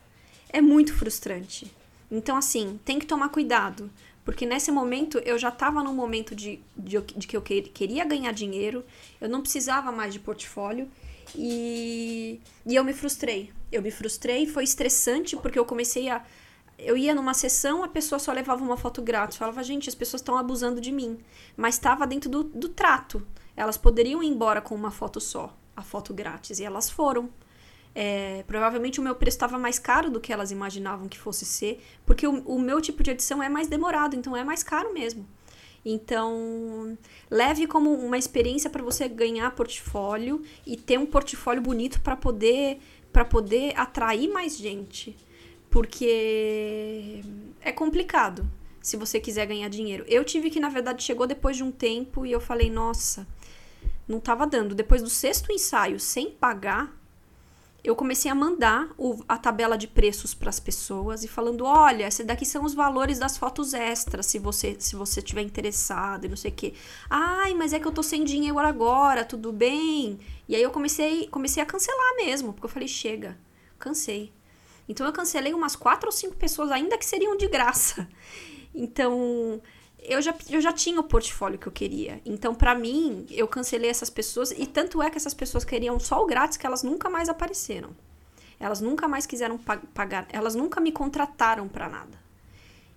É 0.48 0.60
muito 0.60 0.94
frustrante. 0.94 1.70
Então, 2.10 2.36
assim, 2.36 2.80
tem 2.84 2.98
que 2.98 3.06
tomar 3.06 3.28
cuidado. 3.28 3.90
Porque 4.24 4.44
nesse 4.44 4.70
momento 4.70 5.18
eu 5.18 5.38
já 5.38 5.48
estava 5.48 5.82
num 5.82 5.94
momento 5.94 6.34
de, 6.34 6.60
de, 6.76 7.00
de, 7.00 7.26
que 7.26 7.36
eu 7.36 7.40
queria 7.40 8.04
ganhar 8.04 8.32
dinheiro, 8.32 8.84
eu 9.20 9.28
não 9.28 9.40
precisava 9.40 9.90
mais 9.90 10.12
de 10.12 10.20
portfólio 10.20 10.86
e, 11.34 12.40
e 12.66 12.74
eu 12.74 12.84
me 12.84 12.92
frustrei. 12.92 13.52
Eu 13.70 13.82
me 13.82 13.90
frustrei, 13.90 14.46
foi 14.46 14.64
estressante 14.64 15.36
porque 15.36 15.58
eu 15.58 15.64
comecei 15.64 16.08
a. 16.08 16.24
Eu 16.78 16.96
ia 16.96 17.14
numa 17.14 17.34
sessão, 17.34 17.82
a 17.82 17.88
pessoa 17.88 18.18
só 18.18 18.32
levava 18.32 18.62
uma 18.62 18.76
foto 18.76 19.02
grátis. 19.02 19.36
Eu 19.36 19.40
falava, 19.40 19.62
gente, 19.64 19.88
as 19.88 19.94
pessoas 19.94 20.20
estão 20.20 20.38
abusando 20.38 20.80
de 20.80 20.92
mim. 20.92 21.18
Mas 21.56 21.74
estava 21.74 22.06
dentro 22.06 22.30
do, 22.30 22.44
do 22.44 22.68
trato. 22.68 23.26
Elas 23.56 23.76
poderiam 23.76 24.22
ir 24.22 24.28
embora 24.28 24.60
com 24.60 24.74
uma 24.74 24.90
foto 24.90 25.20
só, 25.20 25.56
a 25.74 25.82
foto 25.82 26.14
grátis, 26.14 26.60
e 26.60 26.64
elas 26.64 26.88
foram. 26.88 27.28
É, 27.94 28.44
provavelmente 28.46 29.00
o 29.00 29.02
meu 29.02 29.16
preço 29.16 29.36
estava 29.36 29.58
mais 29.58 29.78
caro 29.78 30.08
do 30.08 30.20
que 30.20 30.32
elas 30.32 30.52
imaginavam 30.52 31.08
que 31.08 31.18
fosse 31.18 31.44
ser, 31.44 31.82
porque 32.06 32.28
o, 32.28 32.40
o 32.42 32.60
meu 32.60 32.80
tipo 32.80 33.02
de 33.02 33.10
edição 33.10 33.42
é 33.42 33.48
mais 33.48 33.66
demorado, 33.66 34.14
então 34.14 34.36
é 34.36 34.44
mais 34.44 34.62
caro 34.62 34.94
mesmo. 34.94 35.26
Então, 35.84 36.96
leve 37.30 37.66
como 37.66 37.92
uma 37.92 38.18
experiência 38.18 38.68
para 38.68 38.82
você 38.82 39.08
ganhar 39.08 39.50
portfólio 39.52 40.42
e 40.66 40.76
ter 40.76 40.98
um 40.98 41.06
portfólio 41.06 41.62
bonito 41.62 42.00
para 42.00 42.16
poder 42.16 42.78
para 43.12 43.24
poder 43.24 43.72
atrair 43.76 44.28
mais 44.28 44.56
gente. 44.56 45.16
Porque 45.70 47.22
é 47.60 47.72
complicado 47.72 48.48
se 48.82 48.96
você 48.96 49.20
quiser 49.20 49.46
ganhar 49.46 49.68
dinheiro. 49.68 50.04
Eu 50.06 50.24
tive 50.24 50.50
que, 50.50 50.60
na 50.60 50.68
verdade, 50.68 51.02
chegou 51.02 51.26
depois 51.26 51.56
de 51.56 51.62
um 51.62 51.70
tempo 51.70 52.24
e 52.24 52.32
eu 52.32 52.40
falei, 52.40 52.70
nossa, 52.70 53.26
não 54.06 54.18
estava 54.18 54.46
dando. 54.46 54.74
Depois 54.74 55.02
do 55.02 55.10
sexto 55.10 55.52
ensaio, 55.52 56.00
sem 56.00 56.30
pagar, 56.30 56.97
eu 57.82 57.94
comecei 57.94 58.30
a 58.30 58.34
mandar 58.34 58.88
o, 58.98 59.22
a 59.28 59.38
tabela 59.38 59.78
de 59.78 59.86
preços 59.86 60.34
para 60.34 60.48
as 60.48 60.58
pessoas 60.58 61.22
e 61.22 61.28
falando: 61.28 61.64
olha, 61.64 62.06
esses 62.06 62.26
daqui 62.26 62.44
são 62.44 62.64
os 62.64 62.74
valores 62.74 63.18
das 63.18 63.36
fotos 63.38 63.72
extras, 63.72 64.26
se 64.26 64.38
você 64.38 64.76
se 64.78 64.96
você 64.96 65.22
tiver 65.22 65.42
interessado 65.42 66.24
e 66.24 66.28
não 66.28 66.36
sei 66.36 66.50
o 66.50 66.54
quê. 66.54 66.74
Ai, 67.08 67.54
mas 67.54 67.72
é 67.72 67.78
que 67.78 67.86
eu 67.86 67.92
tô 67.92 68.02
sem 68.02 68.24
dinheiro 68.24 68.58
agora, 68.58 69.24
tudo 69.24 69.52
bem? 69.52 70.18
E 70.48 70.56
aí 70.56 70.62
eu 70.62 70.70
comecei, 70.70 71.28
comecei 71.28 71.62
a 71.62 71.66
cancelar 71.66 72.16
mesmo, 72.16 72.52
porque 72.52 72.66
eu 72.66 72.70
falei: 72.70 72.88
chega, 72.88 73.38
cansei. 73.78 74.32
Então 74.88 75.06
eu 75.06 75.12
cancelei 75.12 75.54
umas 75.54 75.76
quatro 75.76 76.08
ou 76.08 76.12
cinco 76.12 76.34
pessoas, 76.34 76.70
ainda 76.70 76.98
que 76.98 77.06
seriam 77.06 77.36
de 77.36 77.48
graça. 77.48 78.08
Então 78.74 79.60
eu 80.02 80.22
já, 80.22 80.34
eu 80.48 80.60
já 80.60 80.72
tinha 80.72 81.00
o 81.00 81.04
portfólio 81.04 81.58
que 81.58 81.66
eu 81.66 81.72
queria. 81.72 82.20
Então, 82.24 82.54
para 82.54 82.74
mim, 82.74 83.26
eu 83.30 83.46
cancelei 83.48 83.90
essas 83.90 84.08
pessoas. 84.08 84.50
E 84.52 84.66
tanto 84.66 85.02
é 85.02 85.10
que 85.10 85.16
essas 85.16 85.34
pessoas 85.34 85.64
queriam 85.64 85.98
só 85.98 86.22
o 86.22 86.26
grátis 86.26 86.56
que 86.56 86.66
elas 86.66 86.82
nunca 86.82 87.10
mais 87.10 87.28
apareceram. 87.28 87.90
Elas 88.60 88.80
nunca 88.80 89.06
mais 89.06 89.26
quiseram 89.26 89.58
pagar. 89.58 90.26
Elas 90.30 90.54
nunca 90.54 90.80
me 90.80 90.92
contrataram 90.92 91.68
para 91.68 91.88
nada. 91.88 92.18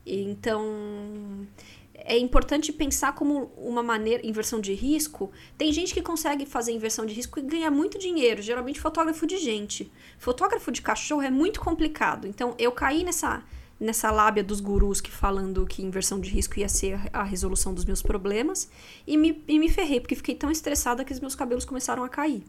Então, 0.05 1.47
é 1.93 2.17
importante 2.17 2.71
pensar 2.71 3.13
como 3.13 3.51
uma 3.57 3.83
maneira, 3.83 4.25
inversão 4.25 4.59
de 4.59 4.73
risco. 4.73 5.31
Tem 5.57 5.71
gente 5.71 5.93
que 5.93 6.01
consegue 6.01 6.45
fazer 6.45 6.71
inversão 6.71 7.05
de 7.05 7.13
risco 7.13 7.39
e 7.39 7.43
ganha 7.43 7.69
muito 7.69 7.99
dinheiro, 7.99 8.41
geralmente 8.41 8.79
fotógrafo 8.79 9.27
de 9.27 9.37
gente. 9.37 9.91
Fotógrafo 10.17 10.71
de 10.71 10.81
cachorro 10.81 11.21
é 11.21 11.29
muito 11.29 11.59
complicado. 11.59 12.27
Então, 12.27 12.55
eu 12.57 12.71
caí 12.71 13.03
nessa 13.03 13.43
nessa 13.81 14.11
lábia 14.11 14.43
dos 14.43 14.59
gurus 14.59 15.01
que 15.01 15.09
falando 15.09 15.65
que 15.65 15.81
inversão 15.81 16.19
de 16.19 16.29
risco 16.29 16.59
ia 16.59 16.69
ser 16.69 17.01
a 17.11 17.23
resolução 17.23 17.73
dos 17.73 17.83
meus 17.83 17.99
problemas 17.99 18.69
e 19.07 19.17
me, 19.17 19.43
e 19.47 19.57
me 19.57 19.67
ferrei, 19.69 19.99
porque 19.99 20.15
fiquei 20.15 20.35
tão 20.35 20.51
estressada 20.51 21.03
que 21.03 21.11
os 21.11 21.19
meus 21.19 21.33
cabelos 21.33 21.65
começaram 21.65 22.03
a 22.03 22.09
cair. 22.09 22.43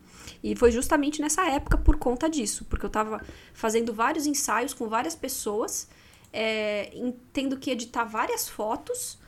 E 0.45 0.55
foi 0.55 0.71
justamente 0.71 1.23
nessa 1.23 1.49
época 1.49 1.79
por 1.79 1.97
conta 1.97 2.29
disso, 2.29 2.67
porque 2.67 2.85
eu 2.85 2.89
estava 2.89 3.25
fazendo 3.55 3.95
vários 3.95 4.27
ensaios 4.27 4.75
com 4.75 4.89
várias 4.89 5.15
pessoas, 5.15 5.89
é, 6.31 6.93
tendo 7.33 7.57
que 7.57 7.71
editar 7.71 8.05
várias 8.05 8.47
fotos 8.47 9.19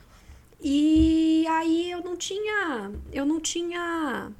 e 0.61 1.43
aí 1.49 1.89
eu 1.89 2.03
não 2.03 2.15
tinha, 2.15 2.91
eu 3.11 3.25
não 3.25 3.39
tinha, 3.39 4.31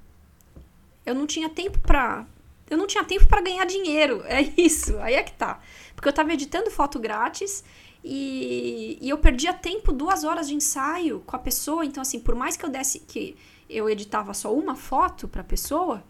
eu 1.04 1.16
não 1.16 1.26
tinha 1.26 1.50
tempo 1.50 1.80
para 1.80 2.28
eu 2.70 2.78
não 2.78 2.88
tinha 2.88 3.04
tempo 3.04 3.28
para 3.28 3.42
ganhar 3.42 3.66
dinheiro. 3.66 4.24
É 4.26 4.42
isso, 4.58 4.98
aí 5.00 5.14
é 5.16 5.24
que 5.24 5.34
tá. 5.34 5.60
Porque 5.96 6.10
eu 6.10 6.14
tava 6.14 6.34
editando 6.34 6.70
foto 6.70 7.00
grátis 7.00 7.64
e, 8.04 8.98
e 9.02 9.10
eu 9.10 9.18
perdia 9.18 9.54
tempo, 9.54 9.92
duas 9.92 10.24
horas 10.24 10.48
de 10.48 10.56
ensaio 10.56 11.24
com 11.26 11.36
a 11.36 11.40
pessoa. 11.40 11.86
Então, 11.86 12.02
assim, 12.02 12.20
por 12.20 12.36
mais 12.36 12.58
que 12.58 12.66
eu 12.66 12.70
desse 12.70 13.00
que 13.00 13.36
eu 13.70 13.90
editava 13.90 14.34
só 14.34 14.54
uma 14.54 14.76
foto 14.76 15.28
para 15.28 15.42
a 15.42 15.46
pessoa, 15.46 16.04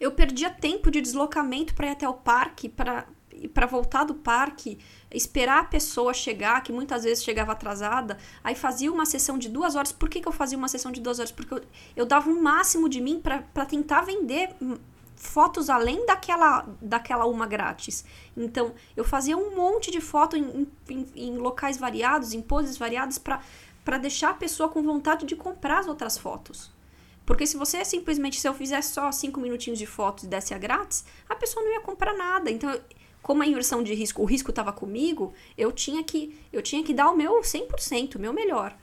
eu 0.00 0.12
perdia 0.12 0.50
tempo 0.50 0.90
de 0.90 1.00
deslocamento 1.00 1.74
para 1.74 1.88
ir 1.88 1.90
até 1.90 2.08
o 2.08 2.14
parque, 2.14 2.68
para 2.68 3.06
para 3.48 3.66
voltar 3.66 4.04
do 4.04 4.14
parque, 4.14 4.78
esperar 5.10 5.60
a 5.60 5.64
pessoa 5.64 6.12
chegar, 6.14 6.62
que 6.62 6.72
muitas 6.72 7.04
vezes 7.04 7.24
chegava 7.24 7.52
atrasada, 7.52 8.18
aí 8.42 8.54
fazia 8.54 8.92
uma 8.92 9.06
sessão 9.06 9.38
de 9.38 9.48
duas 9.48 9.74
horas. 9.74 9.92
Por 9.92 10.08
que, 10.08 10.20
que 10.20 10.28
eu 10.28 10.32
fazia 10.32 10.56
uma 10.56 10.68
sessão 10.68 10.92
de 10.92 11.00
duas 11.00 11.18
horas? 11.18 11.32
Porque 11.32 11.54
eu, 11.54 11.62
eu 11.96 12.06
dava 12.06 12.30
o 12.30 12.34
um 12.34 12.42
máximo 12.42 12.88
de 12.88 13.00
mim 13.00 13.20
para 13.20 13.66
tentar 13.66 14.02
vender 14.02 14.50
fotos 15.22 15.70
além 15.70 16.04
daquela, 16.04 16.66
daquela 16.80 17.26
uma 17.26 17.46
grátis. 17.46 18.04
Então, 18.36 18.74
eu 18.96 19.04
fazia 19.04 19.36
um 19.36 19.54
monte 19.54 19.88
de 19.90 20.00
foto 20.00 20.36
em, 20.36 20.66
em, 20.90 21.06
em 21.14 21.38
locais 21.38 21.78
variados, 21.78 22.32
em 22.32 22.42
poses 22.42 22.76
variadas, 22.76 23.18
para 23.18 23.98
deixar 23.98 24.30
a 24.30 24.34
pessoa 24.34 24.68
com 24.68 24.82
vontade 24.82 25.24
de 25.24 25.36
comprar 25.36 25.78
as 25.78 25.86
outras 25.86 26.18
fotos. 26.18 26.72
Porque 27.24 27.46
se 27.46 27.56
você 27.56 27.84
simplesmente, 27.84 28.40
se 28.40 28.48
eu 28.48 28.52
fizesse 28.52 28.92
só 28.92 29.12
cinco 29.12 29.38
minutinhos 29.40 29.78
de 29.78 29.86
fotos 29.86 30.24
e 30.24 30.26
desse 30.26 30.52
a 30.54 30.58
grátis, 30.58 31.04
a 31.28 31.36
pessoa 31.36 31.64
não 31.64 31.72
ia 31.72 31.80
comprar 31.80 32.14
nada. 32.14 32.50
Então, 32.50 32.76
como 33.22 33.44
a 33.44 33.46
inversão 33.46 33.80
de 33.80 33.94
risco, 33.94 34.22
o 34.22 34.24
risco 34.24 34.50
estava 34.50 34.72
comigo, 34.72 35.32
eu 35.56 35.70
tinha 35.70 36.02
que 36.02 36.36
eu 36.52 36.60
tinha 36.60 36.82
que 36.82 36.92
dar 36.92 37.08
o 37.10 37.16
meu 37.16 37.40
100%, 37.40 38.16
o 38.16 38.18
meu 38.18 38.32
melhor. 38.32 38.76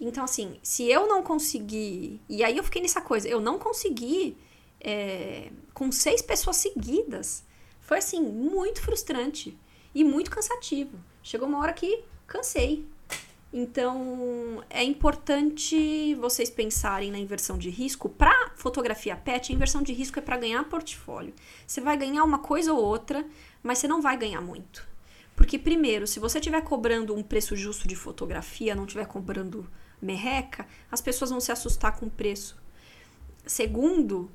Então, 0.00 0.24
assim, 0.24 0.58
se 0.62 0.90
eu 0.90 1.06
não 1.06 1.22
conseguir. 1.22 2.18
E 2.30 2.42
aí 2.42 2.56
eu 2.56 2.64
fiquei 2.64 2.80
nessa 2.80 3.02
coisa, 3.02 3.28
eu 3.28 3.42
não 3.42 3.58
consegui 3.58 4.38
é, 4.82 5.50
com 5.72 5.92
seis 5.92 6.20
pessoas 6.20 6.56
seguidas. 6.56 7.44
Foi 7.80 7.98
assim, 7.98 8.20
muito 8.20 8.82
frustrante 8.82 9.58
e 9.94 10.02
muito 10.02 10.30
cansativo. 10.30 10.98
Chegou 11.22 11.48
uma 11.48 11.58
hora 11.58 11.72
que 11.72 12.04
cansei. 12.26 12.86
Então, 13.52 14.64
é 14.70 14.82
importante 14.82 16.14
vocês 16.14 16.48
pensarem 16.48 17.10
na 17.10 17.18
inversão 17.18 17.58
de 17.58 17.68
risco. 17.68 18.08
Para 18.08 18.52
fotografia 18.56 19.14
pet, 19.14 19.52
a 19.52 19.54
inversão 19.54 19.82
de 19.82 19.92
risco 19.92 20.18
é 20.18 20.22
para 20.22 20.38
ganhar 20.38 20.64
portfólio. 20.64 21.34
Você 21.66 21.80
vai 21.80 21.96
ganhar 21.98 22.24
uma 22.24 22.38
coisa 22.38 22.72
ou 22.72 22.82
outra, 22.82 23.24
mas 23.62 23.78
você 23.78 23.86
não 23.86 24.00
vai 24.00 24.16
ganhar 24.16 24.40
muito. 24.40 24.88
Porque, 25.36 25.58
primeiro, 25.58 26.06
se 26.06 26.18
você 26.18 26.38
estiver 26.38 26.62
cobrando 26.62 27.14
um 27.14 27.22
preço 27.22 27.54
justo 27.54 27.86
de 27.86 27.94
fotografia, 27.94 28.74
não 28.74 28.84
estiver 28.84 29.06
cobrando 29.06 29.68
merreca, 30.00 30.66
as 30.90 31.02
pessoas 31.02 31.30
vão 31.30 31.40
se 31.40 31.52
assustar 31.52 31.98
com 31.98 32.06
o 32.06 32.10
preço. 32.10 32.56
Segundo, 33.46 34.30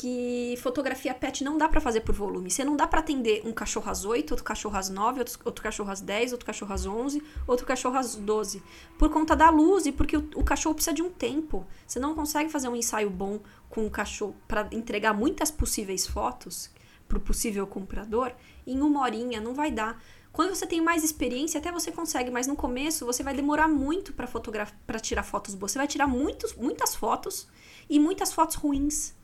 que 0.00 0.54
fotografia 0.62 1.12
pet 1.12 1.44
não 1.44 1.58
dá 1.58 1.68
para 1.68 1.78
fazer 1.78 2.00
por 2.00 2.14
volume. 2.14 2.50
Você 2.50 2.64
não 2.64 2.74
dá 2.74 2.86
para 2.86 3.00
atender 3.00 3.42
um 3.44 3.52
cachorro 3.52 3.90
às 3.90 4.02
8, 4.02 4.30
outro 4.30 4.42
cachorro 4.42 4.74
às 4.78 4.88
9, 4.88 5.18
outro, 5.18 5.38
outro 5.44 5.62
cachorro 5.62 5.90
às 5.90 6.00
10, 6.00 6.32
outro 6.32 6.46
cachorro 6.46 6.72
às 6.72 6.86
11, 6.86 7.22
outro 7.46 7.66
cachorro 7.66 7.98
às 7.98 8.14
12. 8.14 8.62
Por 8.98 9.10
conta 9.10 9.36
da 9.36 9.50
luz 9.50 9.84
e 9.84 9.92
porque 9.92 10.16
o, 10.16 10.26
o 10.36 10.42
cachorro 10.42 10.74
precisa 10.74 10.96
de 10.96 11.02
um 11.02 11.10
tempo. 11.10 11.66
Você 11.86 11.98
não 11.98 12.14
consegue 12.14 12.48
fazer 12.48 12.68
um 12.68 12.76
ensaio 12.76 13.10
bom 13.10 13.40
com 13.68 13.84
o 13.84 13.90
cachorro 13.90 14.34
para 14.48 14.66
entregar 14.72 15.12
muitas 15.12 15.50
possíveis 15.50 16.06
fotos 16.06 16.70
para 17.06 17.18
o 17.18 17.20
possível 17.20 17.66
comprador 17.66 18.32
em 18.66 18.80
uma 18.80 19.02
horinha. 19.02 19.38
Não 19.38 19.52
vai 19.52 19.70
dar. 19.70 20.02
Quando 20.32 20.54
você 20.54 20.66
tem 20.66 20.80
mais 20.80 21.04
experiência, 21.04 21.60
até 21.60 21.70
você 21.70 21.92
consegue, 21.92 22.30
mas 22.30 22.46
no 22.46 22.56
começo 22.56 23.04
você 23.04 23.22
vai 23.22 23.34
demorar 23.34 23.68
muito 23.68 24.14
para 24.14 24.98
tirar 24.98 25.24
fotos 25.24 25.54
boas. 25.54 25.72
Você 25.72 25.78
vai 25.78 25.86
tirar 25.86 26.06
muitos, 26.06 26.54
muitas 26.54 26.94
fotos 26.96 27.46
e 27.86 28.00
muitas 28.00 28.32
fotos 28.32 28.56
ruins 28.56 29.19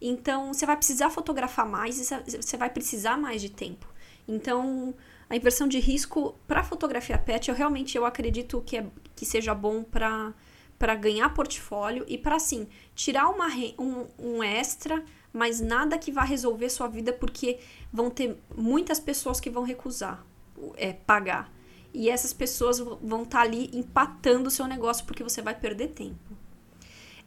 Então, 0.00 0.52
você 0.52 0.64
vai 0.64 0.76
precisar 0.76 1.10
fotografar 1.10 1.66
mais 1.66 1.98
e 2.10 2.40
você 2.40 2.56
vai 2.56 2.70
precisar 2.70 3.16
mais 3.16 3.40
de 3.40 3.50
tempo. 3.50 3.86
Então, 4.26 4.94
a 5.28 5.36
inversão 5.36 5.66
de 5.66 5.78
risco 5.78 6.38
para 6.46 6.62
fotografia 6.62 7.18
pet, 7.18 7.48
eu 7.48 7.54
realmente 7.54 7.96
eu 7.96 8.04
acredito 8.04 8.62
que, 8.64 8.76
é, 8.76 8.86
que 9.16 9.26
seja 9.26 9.54
bom 9.54 9.82
para 9.82 10.34
para 10.78 10.94
ganhar 10.94 11.34
portfólio 11.34 12.04
e 12.06 12.16
para 12.16 12.36
assim 12.36 12.68
tirar 12.94 13.28
uma, 13.30 13.48
um, 13.76 14.06
um 14.16 14.42
extra, 14.44 15.04
mas 15.32 15.60
nada 15.60 15.98
que 15.98 16.12
vá 16.12 16.22
resolver 16.22 16.70
sua 16.70 16.86
vida 16.86 17.12
porque 17.12 17.58
vão 17.92 18.08
ter 18.08 18.40
muitas 18.56 19.00
pessoas 19.00 19.40
que 19.40 19.50
vão 19.50 19.64
recusar 19.64 20.24
é, 20.76 20.92
pagar 20.92 21.52
e 21.92 22.08
essas 22.08 22.32
pessoas 22.32 22.78
vão 22.78 23.24
estar 23.24 23.38
tá 23.38 23.40
ali 23.40 23.70
empatando 23.72 24.46
o 24.46 24.52
seu 24.52 24.68
negócio 24.68 25.04
porque 25.04 25.24
você 25.24 25.42
vai 25.42 25.54
perder 25.54 25.88
tempo. 25.88 26.37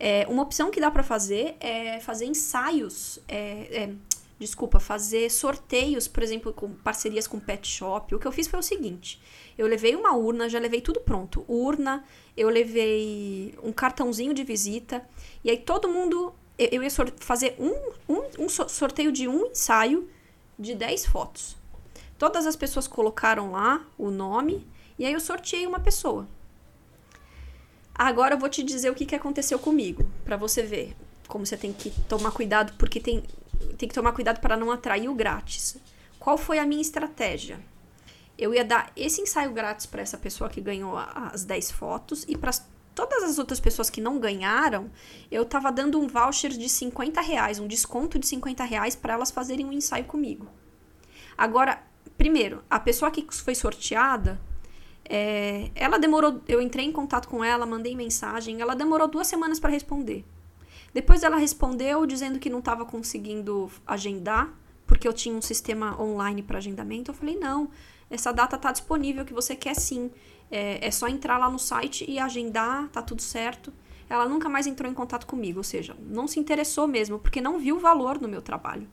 É, 0.03 0.25
uma 0.27 0.41
opção 0.41 0.71
que 0.71 0.81
dá 0.81 0.89
para 0.89 1.03
fazer 1.03 1.55
é 1.59 1.99
fazer 1.99 2.25
ensaios, 2.25 3.19
é, 3.27 3.83
é, 3.83 3.93
desculpa, 4.39 4.79
fazer 4.79 5.29
sorteios, 5.29 6.07
por 6.07 6.23
exemplo, 6.23 6.51
com 6.51 6.73
parcerias 6.73 7.27
com 7.27 7.39
pet 7.39 7.67
shop. 7.67 8.15
O 8.15 8.17
que 8.17 8.25
eu 8.25 8.31
fiz 8.31 8.47
foi 8.47 8.59
o 8.59 8.63
seguinte: 8.63 9.21
eu 9.55 9.67
levei 9.67 9.95
uma 9.95 10.15
urna, 10.15 10.49
já 10.49 10.57
levei 10.57 10.81
tudo 10.81 10.99
pronto. 11.01 11.45
Urna, 11.47 12.03
eu 12.35 12.49
levei 12.49 13.53
um 13.61 13.71
cartãozinho 13.71 14.33
de 14.33 14.43
visita, 14.43 15.07
e 15.43 15.51
aí 15.51 15.57
todo 15.57 15.87
mundo. 15.87 16.33
Eu 16.57 16.81
ia 16.83 16.89
fazer 17.17 17.55
um, 17.59 17.91
um, 18.11 18.45
um 18.45 18.49
sorteio 18.49 19.11
de 19.11 19.27
um 19.27 19.47
ensaio 19.47 20.09
de 20.57 20.73
10 20.75 21.05
fotos. 21.07 21.55
Todas 22.17 22.47
as 22.47 22.55
pessoas 22.55 22.87
colocaram 22.87 23.51
lá 23.51 23.85
o 23.99 24.09
nome, 24.09 24.67
e 24.97 25.05
aí 25.05 25.13
eu 25.13 25.19
sorteei 25.19 25.67
uma 25.67 25.79
pessoa. 25.79 26.27
Agora 28.03 28.33
eu 28.33 28.39
vou 28.39 28.49
te 28.49 28.63
dizer 28.63 28.89
o 28.89 28.95
que, 28.95 29.05
que 29.05 29.13
aconteceu 29.13 29.59
comigo, 29.59 30.03
para 30.25 30.35
você 30.35 30.63
ver 30.63 30.95
como 31.27 31.45
você 31.45 31.55
tem 31.55 31.71
que 31.71 31.91
tomar 32.09 32.31
cuidado, 32.31 32.73
porque 32.79 32.99
tem, 32.99 33.23
tem 33.77 33.87
que 33.87 33.93
tomar 33.93 34.11
cuidado 34.11 34.39
para 34.41 34.57
não 34.57 34.71
atrair 34.71 35.07
o 35.07 35.13
grátis. 35.13 35.77
Qual 36.17 36.35
foi 36.35 36.57
a 36.57 36.65
minha 36.65 36.81
estratégia? 36.81 37.59
Eu 38.35 38.55
ia 38.55 38.65
dar 38.65 38.91
esse 38.95 39.21
ensaio 39.21 39.53
grátis 39.53 39.85
para 39.85 40.01
essa 40.01 40.17
pessoa 40.17 40.49
que 40.49 40.59
ganhou 40.59 40.97
as 40.97 41.43
10 41.43 41.69
fotos 41.73 42.25
e 42.27 42.35
para 42.35 42.51
todas 42.95 43.21
as 43.21 43.37
outras 43.37 43.59
pessoas 43.59 43.87
que 43.87 44.01
não 44.01 44.17
ganharam, 44.17 44.89
eu 45.29 45.45
tava 45.45 45.71
dando 45.71 45.99
um 45.99 46.07
voucher 46.07 46.49
de 46.49 46.67
50 46.67 47.21
reais, 47.21 47.59
um 47.59 47.67
desconto 47.67 48.17
de 48.17 48.25
50 48.25 48.63
reais 48.63 48.95
para 48.95 49.13
elas 49.13 49.29
fazerem 49.29 49.67
um 49.67 49.71
ensaio 49.71 50.05
comigo. 50.05 50.47
Agora, 51.37 51.83
primeiro, 52.17 52.63
a 52.67 52.79
pessoa 52.79 53.11
que 53.11 53.23
foi 53.31 53.53
sorteada, 53.53 54.41
é, 55.13 55.69
ela 55.75 55.99
demorou. 55.99 56.41
Eu 56.47 56.61
entrei 56.61 56.85
em 56.85 56.91
contato 56.91 57.27
com 57.27 57.43
ela, 57.43 57.65
mandei 57.65 57.93
mensagem. 57.93 58.61
Ela 58.61 58.73
demorou 58.73 59.09
duas 59.09 59.27
semanas 59.27 59.59
para 59.59 59.69
responder. 59.69 60.23
Depois 60.93 61.21
ela 61.21 61.35
respondeu 61.35 62.05
dizendo 62.05 62.39
que 62.39 62.49
não 62.49 62.59
estava 62.59 62.85
conseguindo 62.85 63.69
agendar, 63.85 64.53
porque 64.87 65.05
eu 65.05 65.11
tinha 65.11 65.35
um 65.35 65.41
sistema 65.41 66.01
online 66.01 66.41
para 66.41 66.59
agendamento. 66.59 67.11
Eu 67.11 67.15
falei: 67.15 67.37
não, 67.37 67.69
essa 68.09 68.31
data 68.31 68.55
está 68.55 68.71
disponível 68.71 69.25
que 69.25 69.33
você 69.33 69.53
quer 69.53 69.75
sim. 69.75 70.09
É, 70.49 70.87
é 70.87 70.91
só 70.91 71.09
entrar 71.09 71.37
lá 71.37 71.49
no 71.49 71.59
site 71.59 72.09
e 72.09 72.17
agendar, 72.17 72.87
tá 72.87 73.01
tudo 73.01 73.21
certo. 73.21 73.73
Ela 74.09 74.27
nunca 74.29 74.47
mais 74.47 74.65
entrou 74.65 74.89
em 74.89 74.93
contato 74.93 75.27
comigo, 75.27 75.59
ou 75.59 75.63
seja, 75.63 75.95
não 76.01 76.27
se 76.27 76.39
interessou 76.39 76.87
mesmo, 76.87 77.19
porque 77.19 77.41
não 77.41 77.59
viu 77.59 77.79
valor 77.79 78.19
no 78.19 78.29
meu 78.29 78.41
trabalho. 78.41 78.87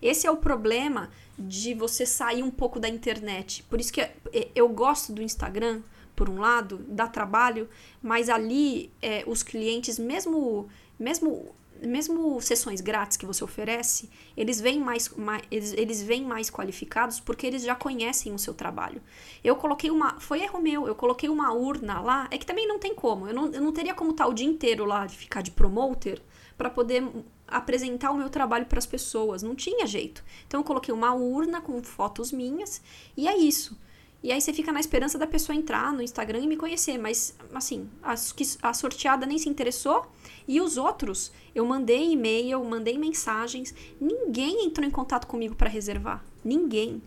Esse 0.00 0.26
é 0.26 0.30
o 0.30 0.36
problema 0.36 1.10
de 1.38 1.74
você 1.74 2.06
sair 2.06 2.42
um 2.42 2.50
pouco 2.50 2.78
da 2.78 2.88
internet. 2.88 3.62
Por 3.64 3.80
isso 3.80 3.92
que 3.92 4.06
eu 4.54 4.68
gosto 4.68 5.12
do 5.12 5.22
Instagram, 5.22 5.82
por 6.14 6.28
um 6.28 6.40
lado, 6.40 6.84
dá 6.88 7.06
trabalho, 7.06 7.68
mas 8.02 8.28
ali 8.28 8.90
é, 9.02 9.24
os 9.26 9.42
clientes, 9.42 9.98
mesmo, 9.98 10.68
mesmo, 10.98 11.52
mesmo 11.82 12.40
sessões 12.40 12.80
grátis 12.80 13.16
que 13.16 13.26
você 13.26 13.42
oferece, 13.42 14.08
eles 14.36 14.60
vêm 14.60 14.78
mais, 14.78 15.08
mais 15.10 15.42
eles, 15.50 15.72
eles 15.72 16.02
vêm 16.02 16.24
mais 16.24 16.48
qualificados 16.50 17.18
porque 17.18 17.46
eles 17.46 17.62
já 17.62 17.74
conhecem 17.74 18.32
o 18.32 18.38
seu 18.38 18.54
trabalho. 18.54 19.02
Eu 19.42 19.56
coloquei 19.56 19.90
uma. 19.90 20.20
Foi 20.20 20.42
erro 20.42 20.60
meu, 20.60 20.86
eu 20.86 20.94
coloquei 20.94 21.28
uma 21.28 21.52
urna 21.52 22.00
lá, 22.00 22.28
é 22.30 22.38
que 22.38 22.46
também 22.46 22.66
não 22.66 22.78
tem 22.78 22.94
como. 22.94 23.26
Eu 23.26 23.34
não, 23.34 23.52
eu 23.52 23.60
não 23.60 23.72
teria 23.72 23.94
como 23.94 24.12
estar 24.12 24.26
o 24.26 24.34
dia 24.34 24.46
inteiro 24.46 24.84
lá 24.84 25.06
de 25.06 25.16
ficar 25.16 25.42
de 25.42 25.50
promoter 25.50 26.22
para 26.56 26.70
poder 26.70 27.02
apresentar 27.46 28.10
o 28.10 28.16
meu 28.16 28.30
trabalho 28.30 28.66
para 28.66 28.78
as 28.78 28.86
pessoas. 28.86 29.42
Não 29.42 29.54
tinha 29.54 29.86
jeito. 29.86 30.24
Então 30.46 30.60
eu 30.60 30.64
coloquei 30.64 30.92
uma 30.92 31.14
urna 31.14 31.60
com 31.60 31.82
fotos 31.82 32.32
minhas 32.32 32.82
e 33.16 33.28
é 33.28 33.36
isso. 33.36 33.78
E 34.24 34.32
aí 34.32 34.40
você 34.40 34.54
fica 34.54 34.72
na 34.72 34.80
esperança 34.80 35.18
da 35.18 35.26
pessoa 35.26 35.54
entrar 35.54 35.92
no 35.92 36.00
Instagram 36.00 36.38
e 36.38 36.46
me 36.46 36.56
conhecer. 36.56 36.96
Mas, 36.96 37.36
assim, 37.52 37.90
a, 38.02 38.14
a 38.62 38.72
sorteada 38.72 39.26
nem 39.26 39.36
se 39.36 39.50
interessou. 39.50 40.10
E 40.48 40.62
os 40.62 40.78
outros, 40.78 41.30
eu 41.54 41.66
mandei 41.66 42.12
e-mail, 42.12 42.64
mandei 42.64 42.96
mensagens. 42.96 43.74
Ninguém 44.00 44.64
entrou 44.64 44.86
em 44.86 44.90
contato 44.90 45.26
comigo 45.26 45.54
para 45.54 45.68
reservar. 45.68 46.24
Ninguém. 46.42 47.02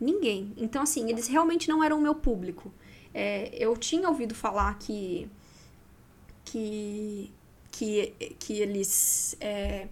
Ninguém. 0.00 0.52
Então, 0.56 0.82
assim, 0.82 1.10
eles 1.10 1.26
realmente 1.26 1.68
não 1.68 1.82
eram 1.82 1.98
o 1.98 2.00
meu 2.00 2.14
público. 2.14 2.72
É, 3.12 3.50
eu 3.58 3.76
tinha 3.76 4.08
ouvido 4.08 4.32
falar 4.32 4.78
que. 4.78 5.28
que 6.44 7.32
que, 7.72 8.14
que 8.38 8.60
eles. 8.60 9.34
É, 9.40 9.88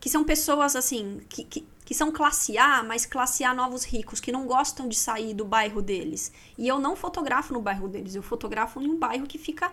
que 0.00 0.08
são 0.10 0.22
pessoas 0.22 0.76
assim, 0.76 1.20
que, 1.28 1.44
que, 1.44 1.66
que, 1.84 1.94
são 1.94 2.12
classe 2.12 2.56
A, 2.56 2.82
mas 2.84 3.04
classe 3.06 3.42
A 3.42 3.54
novos 3.54 3.84
ricos, 3.84 4.20
que 4.20 4.30
não 4.30 4.46
gostam 4.46 4.86
de 4.88 4.96
sair 4.96 5.34
do 5.34 5.44
bairro 5.44 5.80
deles. 5.80 6.30
E 6.56 6.68
eu 6.68 6.78
não 6.78 6.94
fotografo 6.94 7.52
no 7.52 7.60
bairro 7.60 7.88
deles, 7.88 8.14
eu 8.14 8.22
fotografo 8.22 8.80
em 8.80 8.88
um 8.88 8.98
bairro 8.98 9.26
que 9.26 9.38
fica. 9.38 9.72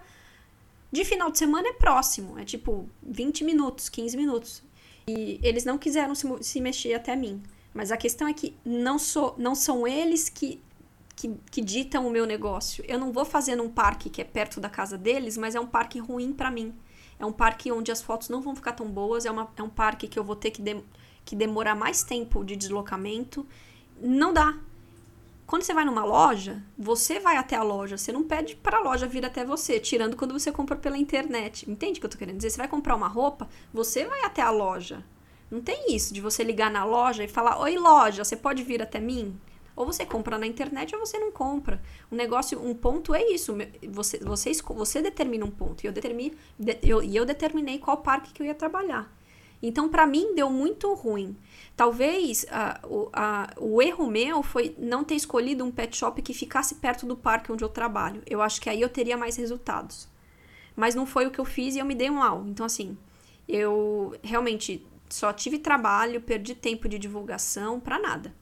De 0.91 1.03
final 1.03 1.29
de 1.29 1.37
semana 1.37 1.67
é 1.67 1.73
próximo, 1.73 2.39
é 2.39 2.45
tipo 2.45 2.89
20 3.03 3.43
minutos, 3.43 3.89
15 3.89 4.15
minutos. 4.15 4.63
E 5.07 5.39
eles 5.43 5.65
não 5.65 5.77
quiseram 5.77 6.15
se, 6.15 6.25
se 6.41 6.61
mexer 6.61 6.93
até 6.93 7.15
mim. 7.15 7.43
Mas 7.73 7.91
a 7.91 7.97
questão 7.97 8.27
é 8.27 8.33
que 8.33 8.55
não, 8.63 8.97
sou, 8.97 9.35
não 9.37 9.53
são 9.53 9.85
eles 9.85 10.29
que, 10.29 10.61
que, 11.15 11.35
que, 11.51 11.61
ditam 11.61 12.07
o 12.07 12.09
meu 12.09 12.25
negócio. 12.25 12.83
Eu 12.87 12.97
não 12.97 13.11
vou 13.11 13.25
fazer 13.25 13.55
num 13.55 13.69
parque 13.69 14.09
que 14.09 14.21
é 14.21 14.23
perto 14.23 14.59
da 14.61 14.69
casa 14.69 14.97
deles, 14.97 15.37
mas 15.37 15.53
é 15.55 15.59
um 15.59 15.67
parque 15.67 15.99
ruim 15.99 16.31
para 16.31 16.49
mim. 16.49 16.73
É 17.19 17.25
um 17.25 17.31
parque 17.31 17.71
onde 17.71 17.91
as 17.91 18.01
fotos 18.01 18.29
não 18.29 18.41
vão 18.41 18.55
ficar 18.55 18.73
tão 18.73 18.87
boas, 18.87 19.25
é, 19.25 19.31
uma, 19.31 19.49
é 19.55 19.63
um 19.63 19.69
parque 19.69 20.07
que 20.07 20.19
eu 20.19 20.23
vou 20.23 20.35
ter 20.35 20.51
que, 20.51 20.61
de, 20.61 20.81
que 21.23 21.35
demorar 21.35 21.75
mais 21.75 22.03
tempo 22.03 22.43
de 22.43 22.55
deslocamento. 22.55 23.45
Não 23.99 24.33
dá. 24.33 24.57
Quando 25.47 25.61
você 25.61 25.73
vai 25.73 25.85
numa 25.85 26.03
loja, 26.03 26.61
você 26.77 27.19
vai 27.19 27.37
até 27.37 27.55
a 27.55 27.61
loja, 27.61 27.97
você 27.97 28.11
não 28.11 28.23
pede 28.23 28.55
para 28.55 28.77
a 28.77 28.81
loja 28.81 29.07
vir 29.07 29.23
até 29.23 29.45
você, 29.45 29.79
tirando 29.79 30.17
quando 30.17 30.33
você 30.33 30.51
compra 30.51 30.75
pela 30.75 30.97
internet. 30.97 31.69
Entende 31.69 31.97
o 31.97 32.01
que 32.01 32.05
eu 32.07 32.09
tô 32.09 32.17
querendo 32.17 32.37
dizer? 32.37 32.49
Você 32.49 32.57
vai 32.57 32.67
comprar 32.67 32.95
uma 32.95 33.07
roupa, 33.07 33.47
você 33.71 34.05
vai 34.05 34.23
até 34.23 34.41
a 34.41 34.49
loja. 34.49 35.05
Não 35.49 35.61
tem 35.61 35.95
isso 35.95 36.13
de 36.13 36.19
você 36.19 36.43
ligar 36.43 36.71
na 36.71 36.83
loja 36.83 37.23
e 37.23 37.27
falar: 37.27 37.59
Oi, 37.59 37.77
loja, 37.77 38.23
você 38.23 38.35
pode 38.35 38.63
vir 38.63 38.81
até 38.81 38.99
mim? 38.99 39.39
Ou 39.75 39.85
você 39.85 40.05
compra 40.05 40.37
na 40.37 40.47
internet 40.47 40.95
ou 40.95 41.05
você 41.05 41.19
não 41.19 41.31
compra. 41.31 41.81
O 42.09 42.15
negócio, 42.15 42.63
um 42.63 42.73
ponto 42.73 43.13
é 43.13 43.23
isso. 43.31 43.55
Você, 43.89 44.19
você, 44.19 44.51
você 44.53 45.01
determina 45.01 45.45
um 45.45 45.51
ponto. 45.51 45.83
E 45.83 45.87
eu, 45.87 45.91
determine, 45.91 46.33
eu, 46.81 47.03
e 47.03 47.15
eu 47.15 47.25
determinei 47.25 47.77
qual 47.77 47.97
parque 47.97 48.31
que 48.31 48.41
eu 48.41 48.45
ia 48.45 48.55
trabalhar. 48.55 49.11
Então, 49.61 49.89
para 49.89 50.05
mim, 50.05 50.33
deu 50.35 50.49
muito 50.49 50.93
ruim. 50.93 51.35
Talvez 51.75 52.45
o, 52.83 53.09
a, 53.11 53.53
o 53.57 53.81
erro 53.81 54.07
meu 54.07 54.43
foi 54.43 54.75
não 54.77 55.03
ter 55.03 55.15
escolhido 55.15 55.63
um 55.63 55.71
pet 55.71 55.95
shop 55.97 56.21
que 56.21 56.33
ficasse 56.33 56.75
perto 56.75 57.05
do 57.05 57.17
parque 57.17 57.51
onde 57.51 57.63
eu 57.63 57.69
trabalho. 57.69 58.21
Eu 58.27 58.41
acho 58.41 58.61
que 58.61 58.69
aí 58.69 58.79
eu 58.79 58.89
teria 58.89 59.17
mais 59.17 59.35
resultados. 59.35 60.07
Mas 60.75 60.93
não 60.95 61.05
foi 61.05 61.25
o 61.25 61.31
que 61.31 61.39
eu 61.39 61.45
fiz 61.45 61.75
e 61.75 61.79
eu 61.79 61.85
me 61.85 61.95
dei 61.95 62.09
um 62.09 62.15
mal. 62.15 62.45
Então, 62.47 62.65
assim, 62.65 62.97
eu 63.47 64.15
realmente 64.21 64.85
só 65.09 65.31
tive 65.33 65.59
trabalho, 65.59 66.21
perdi 66.21 66.55
tempo 66.55 66.87
de 66.87 66.99
divulgação 66.99 67.79
para 67.79 67.99
nada. 67.99 68.33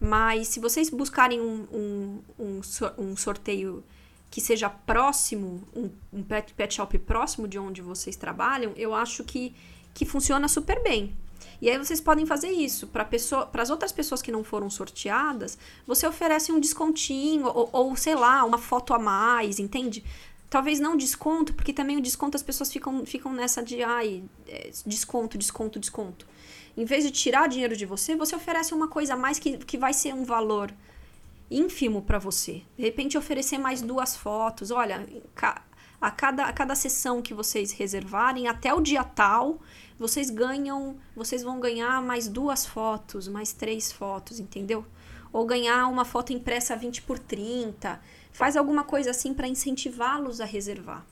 Mas 0.00 0.48
se 0.48 0.60
vocês 0.60 0.90
buscarem 0.90 1.40
um, 1.40 2.22
um, 2.38 2.60
um, 2.98 3.16
sorteio 3.16 3.82
que 4.30 4.40
seja 4.40 4.68
próximo, 4.68 5.62
um, 5.74 5.90
um 6.12 6.22
pet, 6.22 6.54
pet 6.54 6.74
shop 6.74 6.98
próximo 7.00 7.48
de 7.48 7.58
onde 7.58 7.82
vocês 7.82 8.14
trabalham, 8.14 8.72
eu 8.76 8.94
acho 8.94 9.24
que, 9.24 9.54
que 9.92 10.04
funciona 10.04 10.46
super 10.46 10.82
bem. 10.82 11.14
E 11.60 11.68
aí 11.68 11.76
vocês 11.76 12.00
podem 12.00 12.24
fazer 12.24 12.50
isso. 12.50 12.86
Para 12.86 13.08
as 13.54 13.70
outras 13.70 13.90
pessoas 13.90 14.22
que 14.22 14.30
não 14.30 14.44
foram 14.44 14.70
sorteadas, 14.70 15.58
você 15.86 16.06
oferece 16.06 16.52
um 16.52 16.60
descontinho, 16.60 17.46
ou, 17.46 17.68
ou, 17.72 17.96
sei 17.96 18.14
lá, 18.14 18.44
uma 18.44 18.58
foto 18.58 18.94
a 18.94 18.98
mais, 18.98 19.58
entende? 19.58 20.04
Talvez 20.48 20.78
não 20.78 20.96
desconto, 20.96 21.52
porque 21.52 21.72
também 21.72 21.96
o 21.96 22.00
desconto 22.00 22.36
as 22.36 22.42
pessoas 22.42 22.72
ficam, 22.72 23.04
ficam 23.04 23.32
nessa 23.32 23.62
de 23.62 23.82
ai, 23.82 24.22
é, 24.46 24.70
desconto, 24.86 25.36
desconto, 25.36 25.78
desconto. 25.78 26.26
Em 26.78 26.84
vez 26.84 27.02
de 27.02 27.10
tirar 27.10 27.48
dinheiro 27.48 27.76
de 27.76 27.84
você, 27.84 28.14
você 28.14 28.36
oferece 28.36 28.72
uma 28.72 28.86
coisa 28.86 29.14
a 29.14 29.16
mais 29.16 29.36
que, 29.40 29.58
que 29.58 29.76
vai 29.76 29.92
ser 29.92 30.14
um 30.14 30.22
valor 30.22 30.72
ínfimo 31.50 32.02
para 32.02 32.20
você. 32.20 32.62
De 32.76 32.84
repente, 32.84 33.18
oferecer 33.18 33.58
mais 33.58 33.82
duas 33.82 34.16
fotos. 34.16 34.70
Olha, 34.70 35.04
a 36.00 36.10
cada, 36.12 36.44
a 36.44 36.52
cada 36.52 36.76
sessão 36.76 37.20
que 37.20 37.34
vocês 37.34 37.72
reservarem, 37.72 38.46
até 38.46 38.72
o 38.72 38.80
dia 38.80 39.02
tal, 39.02 39.58
vocês 39.98 40.30
ganham, 40.30 40.96
vocês 41.16 41.42
vão 41.42 41.58
ganhar 41.58 42.00
mais 42.00 42.28
duas 42.28 42.64
fotos, 42.64 43.26
mais 43.26 43.52
três 43.52 43.90
fotos, 43.90 44.38
entendeu? 44.38 44.86
Ou 45.32 45.44
ganhar 45.44 45.88
uma 45.88 46.04
foto 46.04 46.32
impressa 46.32 46.76
20 46.76 47.02
por 47.02 47.18
30. 47.18 48.00
Faz 48.30 48.56
alguma 48.56 48.84
coisa 48.84 49.10
assim 49.10 49.34
para 49.34 49.48
incentivá-los 49.48 50.40
a 50.40 50.44
reservar. 50.44 51.04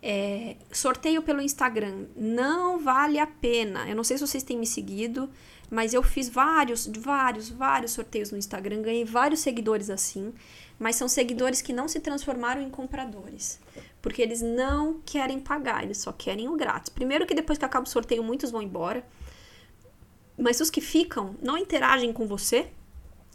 É, 0.00 0.56
sorteio 0.70 1.22
pelo 1.22 1.42
Instagram 1.42 2.06
não 2.16 2.78
vale 2.78 3.18
a 3.18 3.26
pena. 3.26 3.88
Eu 3.88 3.96
não 3.96 4.04
sei 4.04 4.16
se 4.16 4.26
vocês 4.26 4.44
têm 4.44 4.56
me 4.56 4.66
seguido, 4.66 5.28
mas 5.70 5.92
eu 5.92 6.02
fiz 6.02 6.28
vários, 6.28 6.86
vários, 6.86 7.48
vários 7.48 7.92
sorteios 7.92 8.30
no 8.30 8.38
Instagram, 8.38 8.82
ganhei 8.82 9.04
vários 9.04 9.40
seguidores 9.40 9.90
assim, 9.90 10.32
mas 10.78 10.96
são 10.96 11.08
seguidores 11.08 11.60
que 11.60 11.72
não 11.72 11.88
se 11.88 12.00
transformaram 12.00 12.62
em 12.62 12.70
compradores, 12.70 13.60
porque 14.00 14.22
eles 14.22 14.40
não 14.40 15.00
querem 15.04 15.38
pagar, 15.40 15.82
eles 15.82 15.98
só 15.98 16.12
querem 16.12 16.48
o 16.48 16.56
grátis. 16.56 16.88
Primeiro 16.88 17.26
que 17.26 17.34
depois 17.34 17.58
que 17.58 17.64
acaba 17.64 17.86
o 17.86 17.90
sorteio, 17.90 18.22
muitos 18.22 18.50
vão 18.50 18.62
embora. 18.62 19.04
Mas 20.38 20.60
os 20.60 20.70
que 20.70 20.80
ficam 20.80 21.34
não 21.42 21.58
interagem 21.58 22.12
com 22.12 22.26
você 22.26 22.68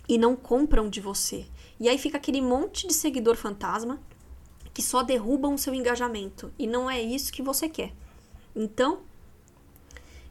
e 0.08 0.17
não 0.17 0.36
compram 0.36 0.89
de 0.89 1.02
você. 1.02 1.45
E 1.80 1.89
aí 1.89 1.97
fica 1.97 2.17
aquele 2.17 2.41
monte 2.41 2.88
de 2.88 2.93
seguidor 2.93 3.36
fantasma 3.36 3.99
que 4.74 4.82
só 4.82 5.04
derrubam 5.04 5.54
o 5.54 5.58
seu 5.58 5.74
engajamento. 5.74 6.52
E 6.58 6.66
não 6.66 6.90
é 6.90 7.02
isso 7.02 7.32
que 7.32 7.42
você 7.42 7.70
quer. 7.70 7.94
Então, 8.56 9.02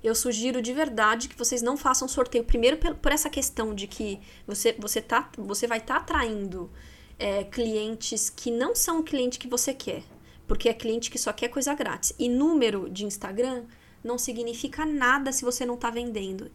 eu 0.03 0.15
sugiro 0.15 0.61
de 0.61 0.73
verdade 0.73 1.29
que 1.29 1.39
vocês 1.39 1.63
não 1.63 1.77
façam 1.77 2.09
sorteio. 2.09 2.45
Primeiro, 2.45 2.77
por 2.77 3.13
essa 3.13 3.31
questão 3.31 3.75
de 3.75 3.87
que 3.87 4.19
você, 4.47 4.75
você, 4.79 5.01
tá, 5.01 5.31
você 5.39 5.67
vai 5.67 5.79
estar 5.79 5.95
tá 5.95 6.01
atraindo 6.01 6.71
é, 7.19 7.45
clientes 7.45 8.29
que 8.29 8.51
não 8.51 8.75
são 8.75 9.01
o 9.01 9.05
cliente 9.05 9.39
que 9.39 9.47
você 9.47 9.73
quer. 9.73 10.03
Porque 10.49 10.69
é 10.69 10.75
cliente 10.75 11.11
que 11.11 11.19
só 11.19 11.33
quer 11.33 11.49
coisa 11.49 11.73
grátis. 11.75 12.13
E 12.19 12.29
número 12.29 12.91
de 12.91 13.05
Instagram 13.05 13.65
não 14.03 14.19
significa 14.19 14.85
nada 14.85 15.31
se 15.31 15.45
você 15.45 15.65
não 15.65 15.75
está 15.75 15.89
vendendo. 15.89 16.51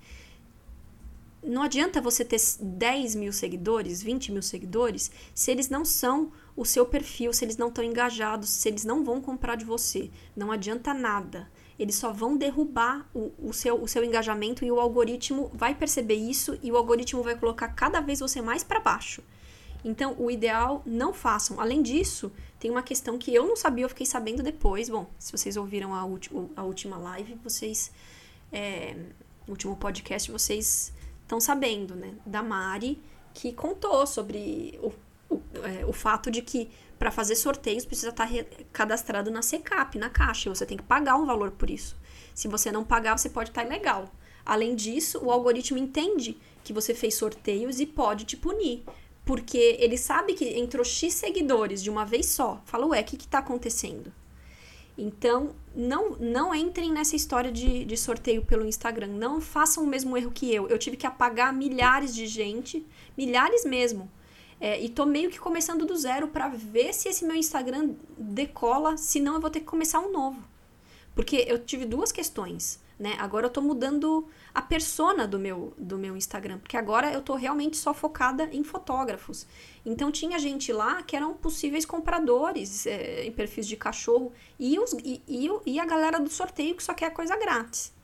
Não 1.42 1.64
adianta 1.64 2.02
você 2.02 2.26
ter 2.26 2.42
10 2.60 3.16
mil 3.16 3.32
seguidores, 3.32 4.04
20 4.04 4.34
mil 4.34 4.42
seguidores, 4.42 5.10
se 5.34 5.50
eles 5.52 5.70
não 5.70 5.86
são 5.86 6.34
o 6.58 6.66
seu 6.66 6.88
perfil, 6.88 7.32
se 7.32 7.46
eles 7.46 7.56
não 7.56 7.68
estão 7.68 7.84
engajados, 7.84 8.50
se 8.50 8.68
eles 8.68 8.84
não 8.84 9.04
vão 9.04 9.22
comprar 9.22 9.56
de 9.56 9.64
você. 9.64 10.10
Não 10.36 10.52
adianta 10.52 10.92
nada. 10.92 11.48
Eles 11.78 11.96
só 11.96 12.12
vão 12.12 12.36
derrubar 12.36 13.08
o, 13.14 13.32
o, 13.38 13.54
seu, 13.54 13.80
o 13.80 13.88
seu 13.88 14.04
engajamento 14.04 14.66
e 14.66 14.72
o 14.72 14.80
algoritmo 14.80 15.52
vai 15.54 15.76
perceber 15.76 16.16
isso 16.16 16.58
e 16.64 16.72
o 16.72 16.76
algoritmo 16.76 17.22
vai 17.22 17.38
colocar 17.38 17.68
cada 17.68 18.02
vez 18.02 18.20
você 18.20 18.42
mais 18.42 18.64
para 18.64 18.80
baixo. 18.80 19.22
Então, 19.86 20.16
o 20.18 20.32
ideal, 20.32 20.82
não 20.84 21.14
façam. 21.14 21.62
Além 21.62 21.84
disso, 21.84 22.32
tem 22.60 22.72
uma 22.72 22.82
questão 22.82 23.20
que 23.20 23.32
eu 23.32 23.46
não 23.46 23.56
sabia, 23.56 23.86
eu 23.86 23.90
fiquei 23.90 24.08
sabendo 24.08 24.42
depois. 24.42 24.90
Bom, 24.90 25.08
se 25.20 25.32
vocês 25.32 25.56
ouviram 25.56 25.94
a, 25.94 26.02
a 26.56 26.64
última 26.64 26.98
live, 26.98 27.36
vocês. 27.44 27.92
É, 28.52 28.96
último 29.48 29.76
podcast, 29.78 30.32
vocês 30.32 30.92
estão 31.22 31.40
sabendo, 31.40 31.96
né? 31.96 32.16
Da 32.26 32.42
Mari, 32.42 33.00
que 33.34 33.54
contou 33.54 34.08
sobre 34.08 34.80
o 34.82 34.92
é, 35.64 35.86
o 35.86 35.94
fato 35.94 36.30
de 36.30 36.42
que 36.42 36.70
para 36.98 37.12
fazer 37.12 37.36
sorteios 37.36 37.86
precisa 37.86 38.10
estar 38.10 38.28
tá 38.28 38.46
cadastrado 38.74 39.30
na 39.30 39.42
SECAP, 39.42 39.98
na 39.98 40.10
caixa, 40.10 40.50
e 40.50 40.54
você 40.56 40.66
tem 40.66 40.78
que 40.78 40.84
pagar 40.84 41.16
um 41.16 41.26
valor 41.26 41.52
por 41.52 41.70
isso. 41.70 41.96
Se 42.34 42.48
você 42.48 42.72
não 42.72 42.84
pagar, 42.84 43.18
você 43.18 43.30
pode 43.30 43.50
estar 43.50 43.62
tá 43.62 43.68
ilegal. 43.68 44.12
Além 44.46 44.76
disso, 44.76 45.20
o 45.24 45.32
algoritmo 45.32 45.78
entende 45.78 46.38
que 46.64 46.74
você 46.74 46.94
fez 46.94 47.16
sorteios 47.16 47.80
e 47.80 47.86
pode 47.86 48.26
te 48.26 48.38
punir. 48.38 48.84
Porque 49.26 49.76
ele 49.80 49.98
sabe 49.98 50.34
que 50.34 50.58
entrou 50.58 50.86
X 50.86 51.14
seguidores 51.14 51.84
de 51.84 51.90
uma 51.90 52.06
vez 52.06 52.28
só. 52.28 52.62
Fala, 52.66 52.86
ué, 52.88 53.02
o 53.02 53.04
que 53.04 53.18
está 53.18 53.40
acontecendo? 53.40 54.12
Então, 54.98 55.54
não, 55.76 56.12
não 56.12 56.56
entrem 56.56 56.92
nessa 56.92 57.16
história 57.16 57.52
de, 57.52 57.86
de 57.86 57.98
sorteio 57.98 58.44
pelo 58.44 58.66
Instagram. 58.66 59.08
Não 59.08 59.40
façam 59.40 59.84
o 59.84 59.88
mesmo 59.88 60.18
erro 60.18 60.32
que 60.32 60.52
eu. 60.54 60.68
Eu 60.68 60.80
tive 60.80 60.98
que 60.98 61.06
apagar 61.06 61.54
milhares 61.54 62.16
de 62.16 62.26
gente, 62.26 62.86
milhares 63.18 63.64
mesmo, 63.64 64.10
é, 64.60 64.82
e 64.82 64.90
tô 64.90 65.06
meio 65.06 65.30
que 65.30 65.40
começando 65.40 65.86
do 65.86 65.96
zero 65.96 66.28
para 66.28 66.50
ver 66.50 66.94
se 66.94 67.08
esse 67.10 67.26
meu 67.26 67.36
Instagram 67.36 67.92
decola, 68.18 68.98
senão 68.98 69.36
eu 69.36 69.42
vou 69.42 69.50
ter 69.50 69.60
que 69.60 69.66
começar 69.66 70.00
um 70.00 70.12
novo. 70.12 70.42
Porque 71.14 71.46
eu 71.48 71.60
tive 71.60 71.86
duas 71.86 72.12
questões, 72.12 72.80
né? 73.00 73.16
Agora 73.20 73.46
eu 73.46 73.50
tô 73.50 73.62
mudando 73.62 74.28
a 74.54 74.62
persona 74.62 75.28
do 75.28 75.40
meu, 75.40 75.74
do 75.78 75.98
meu 75.98 76.18
Instagram, 76.18 76.60
porque 76.60 76.78
agora 76.78 77.12
eu 77.12 77.22
tô 77.22 77.36
realmente 77.36 77.78
só 77.78 77.94
focada 77.94 78.50
em 78.52 78.64
fotógrafos. 78.64 79.46
Então 79.86 80.12
tinha 80.12 80.40
gente 80.40 80.74
lá 80.74 81.02
que 81.04 81.16
eram 81.16 81.34
possíveis 81.34 81.86
compradores 81.86 82.86
é, 82.88 83.26
em 83.26 83.32
perfis 83.32 83.68
de 83.68 83.76
cachorro 83.76 84.32
e, 84.60 84.80
os, 84.80 84.94
e, 85.04 85.22
e, 85.28 85.50
e 85.66 85.80
a 85.80 85.86
galera 85.86 86.20
do 86.20 86.30
sorteio 86.30 86.76
que 86.76 86.84
só 86.84 86.94
quer 86.94 87.12
coisa 87.12 87.38
grátis. 87.38 87.97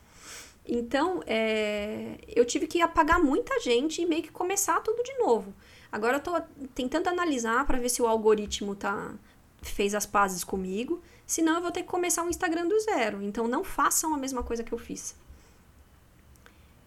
Então, 0.66 1.22
é, 1.26 2.18
eu 2.28 2.46
tive 2.46 2.68
que 2.68 2.82
apagar 2.82 3.22
muita 3.22 3.60
gente 3.60 4.02
e 4.02 4.06
meio 4.06 4.24
que 4.24 4.32
começar 4.32 4.80
tudo 4.82 5.04
de 5.04 5.14
novo. 5.18 5.54
Agora 5.92 6.18
eu 6.18 6.22
tô 6.22 6.32
tentando 6.74 7.10
analisar 7.10 7.66
para 7.68 7.78
ver 7.78 7.90
se 7.90 8.02
o 8.02 8.08
algoritmo 8.08 8.76
tá 8.76 9.14
fez 9.62 9.96
as 9.96 10.06
pazes 10.06 10.44
comigo, 10.44 11.02
senão 11.26 11.56
eu 11.56 11.62
vou 11.62 11.72
ter 11.72 11.84
que 11.84 11.88
começar 11.88 12.24
um 12.24 12.30
Instagram 12.30 12.68
do 12.68 12.80
zero. 12.80 13.22
Então 13.22 13.48
não 13.48 13.64
façam 13.64 14.14
a 14.14 14.18
mesma 14.18 14.44
coisa 14.44 14.64
que 14.64 14.74
eu 14.74 14.78
fiz. 14.78 15.16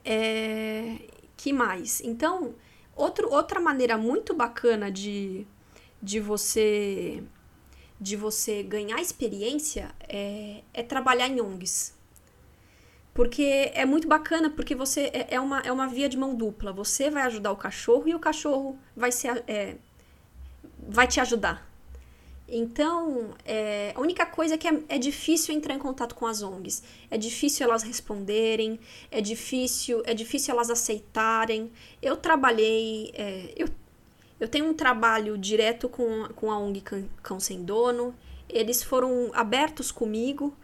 É, 0.05 0.99
que 1.37 1.53
mais? 1.53 2.01
Então, 2.01 2.55
outro, 2.95 3.31
outra 3.31 3.61
maneira 3.61 3.97
muito 3.97 4.35
bacana 4.35 4.91
de, 4.91 5.47
de 6.03 6.21
você 6.21 7.23
de 7.99 8.15
você 8.15 8.63
ganhar 8.63 9.01
experiência 9.01 9.95
é, 10.01 10.63
é 10.75 10.83
trabalhar 10.83 11.29
em 11.29 11.41
ONGs. 11.41 11.96
Porque 13.17 13.73
é 13.73 13.87
muito 13.87 14.07
bacana, 14.07 14.51
porque 14.51 14.75
você 14.75 15.11
é, 15.11 15.37
é, 15.37 15.41
uma, 15.41 15.61
é 15.61 15.73
uma 15.73 15.89
via 15.89 16.07
de 16.07 16.19
mão 16.19 16.35
dupla. 16.35 16.71
Você 16.71 17.09
vai 17.09 17.23
ajudar 17.23 17.51
o 17.51 17.57
cachorro 17.57 18.07
e 18.07 18.15
o 18.15 18.19
cachorro 18.19 18.79
vai, 18.95 19.11
ser, 19.11 19.43
é, 19.49 19.77
vai 20.87 21.09
te 21.09 21.19
ajudar. 21.19 21.67
Então, 22.47 23.31
é, 23.43 23.95
a 23.97 24.01
única 24.03 24.27
coisa 24.27 24.55
é 24.55 24.59
que 24.59 24.69
é, 24.69 24.83
é, 24.91 24.99
difícil 24.99 25.55
entrar 25.55 25.75
em 25.75 25.79
contato 25.79 26.15
com 26.15 26.27
as 26.27 26.43
ONGs. 26.43 26.83
É 27.11 27.17
difícil 27.17 27.67
elas 27.67 27.83
responderem, 27.83 28.79
é 29.11 29.23
difícil, 29.23 30.03
é 30.05 30.13
difícil 30.13 30.53
elas 30.53 30.69
aceitarem. 30.69 31.73
Eu 32.03 32.19
trabalhei, 32.19 33.13
é, 33.15 33.51
eu, 33.57 33.67
eu 34.39 34.47
tenho 34.47 34.67
um 34.67 34.75
trabalho 34.75 35.39
direto 35.39 35.89
com, 35.89 36.29
com 36.37 36.53
a 36.53 36.59
ONG 36.59 36.83
Cão, 36.83 37.09
Cão 37.23 37.41
Sem 37.41 37.65
Dono. 37.65 38.15
Eles 38.47 38.83
foram 38.83 39.31
abertos 39.33 39.91
comigo 39.91 40.55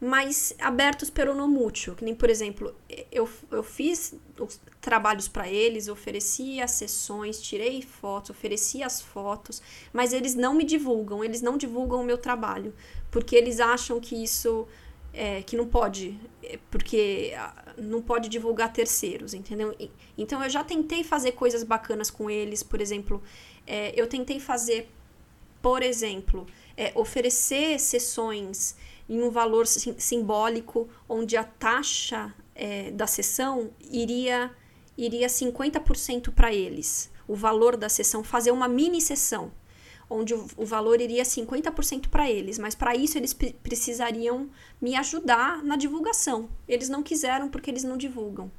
mas 0.00 0.54
abertos 0.60 1.10
pelo 1.10 1.34
no 1.34 1.48
mútuo. 1.48 1.94
Que 1.94 2.04
nem, 2.04 2.14
por 2.14 2.30
exemplo, 2.30 2.74
eu, 3.10 3.28
eu 3.50 3.62
fiz 3.62 4.14
os 4.38 4.60
trabalhos 4.80 5.26
para 5.28 5.48
eles, 5.48 5.88
ofereci 5.88 6.60
as 6.60 6.72
sessões, 6.72 7.40
tirei 7.40 7.82
fotos, 7.82 8.30
ofereci 8.30 8.82
as 8.82 9.00
fotos, 9.00 9.60
mas 9.92 10.12
eles 10.12 10.34
não 10.34 10.54
me 10.54 10.64
divulgam, 10.64 11.24
eles 11.24 11.42
não 11.42 11.56
divulgam 11.56 12.00
o 12.00 12.04
meu 12.04 12.18
trabalho, 12.18 12.72
porque 13.10 13.34
eles 13.34 13.60
acham 13.60 14.00
que 14.00 14.22
isso. 14.22 14.66
É, 15.10 15.42
que 15.42 15.56
não 15.56 15.66
pode, 15.66 16.20
é, 16.44 16.58
porque 16.70 17.32
ah, 17.36 17.74
não 17.78 18.02
pode 18.02 18.28
divulgar 18.28 18.70
terceiros, 18.70 19.32
entendeu? 19.32 19.74
Então 20.18 20.44
eu 20.44 20.50
já 20.50 20.62
tentei 20.62 21.02
fazer 21.02 21.32
coisas 21.32 21.62
bacanas 21.64 22.10
com 22.10 22.28
eles, 22.28 22.62
por 22.62 22.78
exemplo, 22.78 23.20
é, 23.66 23.98
eu 23.98 24.06
tentei 24.06 24.38
fazer, 24.38 24.88
por 25.62 25.82
exemplo, 25.82 26.46
é, 26.76 26.92
oferecer 26.94 27.80
sessões 27.80 28.76
em 29.08 29.22
um 29.22 29.30
valor 29.30 29.66
simbólico, 29.66 30.88
onde 31.08 31.36
a 31.36 31.44
taxa 31.44 32.32
é, 32.54 32.90
da 32.90 33.06
sessão 33.06 33.70
iria, 33.90 34.50
iria 34.96 35.28
50% 35.28 36.32
para 36.32 36.52
eles. 36.52 37.10
O 37.26 37.34
valor 37.34 37.76
da 37.76 37.88
sessão, 37.88 38.22
fazer 38.22 38.50
uma 38.50 38.68
mini 38.68 39.00
sessão, 39.00 39.50
onde 40.10 40.34
o, 40.34 40.46
o 40.56 40.66
valor 40.66 41.00
iria 41.00 41.22
50% 41.22 42.08
para 42.08 42.30
eles, 42.30 42.58
mas 42.58 42.74
para 42.74 42.94
isso 42.94 43.16
eles 43.16 43.32
precisariam 43.32 44.50
me 44.80 44.94
ajudar 44.96 45.62
na 45.62 45.76
divulgação. 45.76 46.48
Eles 46.66 46.88
não 46.88 47.02
quiseram 47.02 47.48
porque 47.48 47.70
eles 47.70 47.84
não 47.84 47.96
divulgam. 47.96 48.50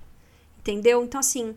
Entendeu? 0.69 1.03
Então, 1.03 1.19
assim, 1.19 1.55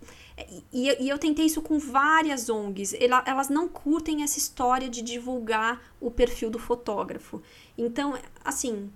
e, 0.72 1.04
e, 1.04 1.08
eu 1.08 1.18
tentei 1.18 1.44
isso 1.44 1.60
com 1.60 1.78
várias 1.78 2.48
ONGs. 2.48 2.94
Elas 3.26 3.48
não 3.48 3.68
curtem 3.68 4.22
essa 4.22 4.38
história 4.38 4.88
de 4.88 5.02
divulgar 5.02 5.82
o 6.00 6.10
perfil 6.10 6.48
do 6.50 6.58
fotógrafo. 6.58 7.42
Então, 7.76 8.18
assim, 8.42 8.90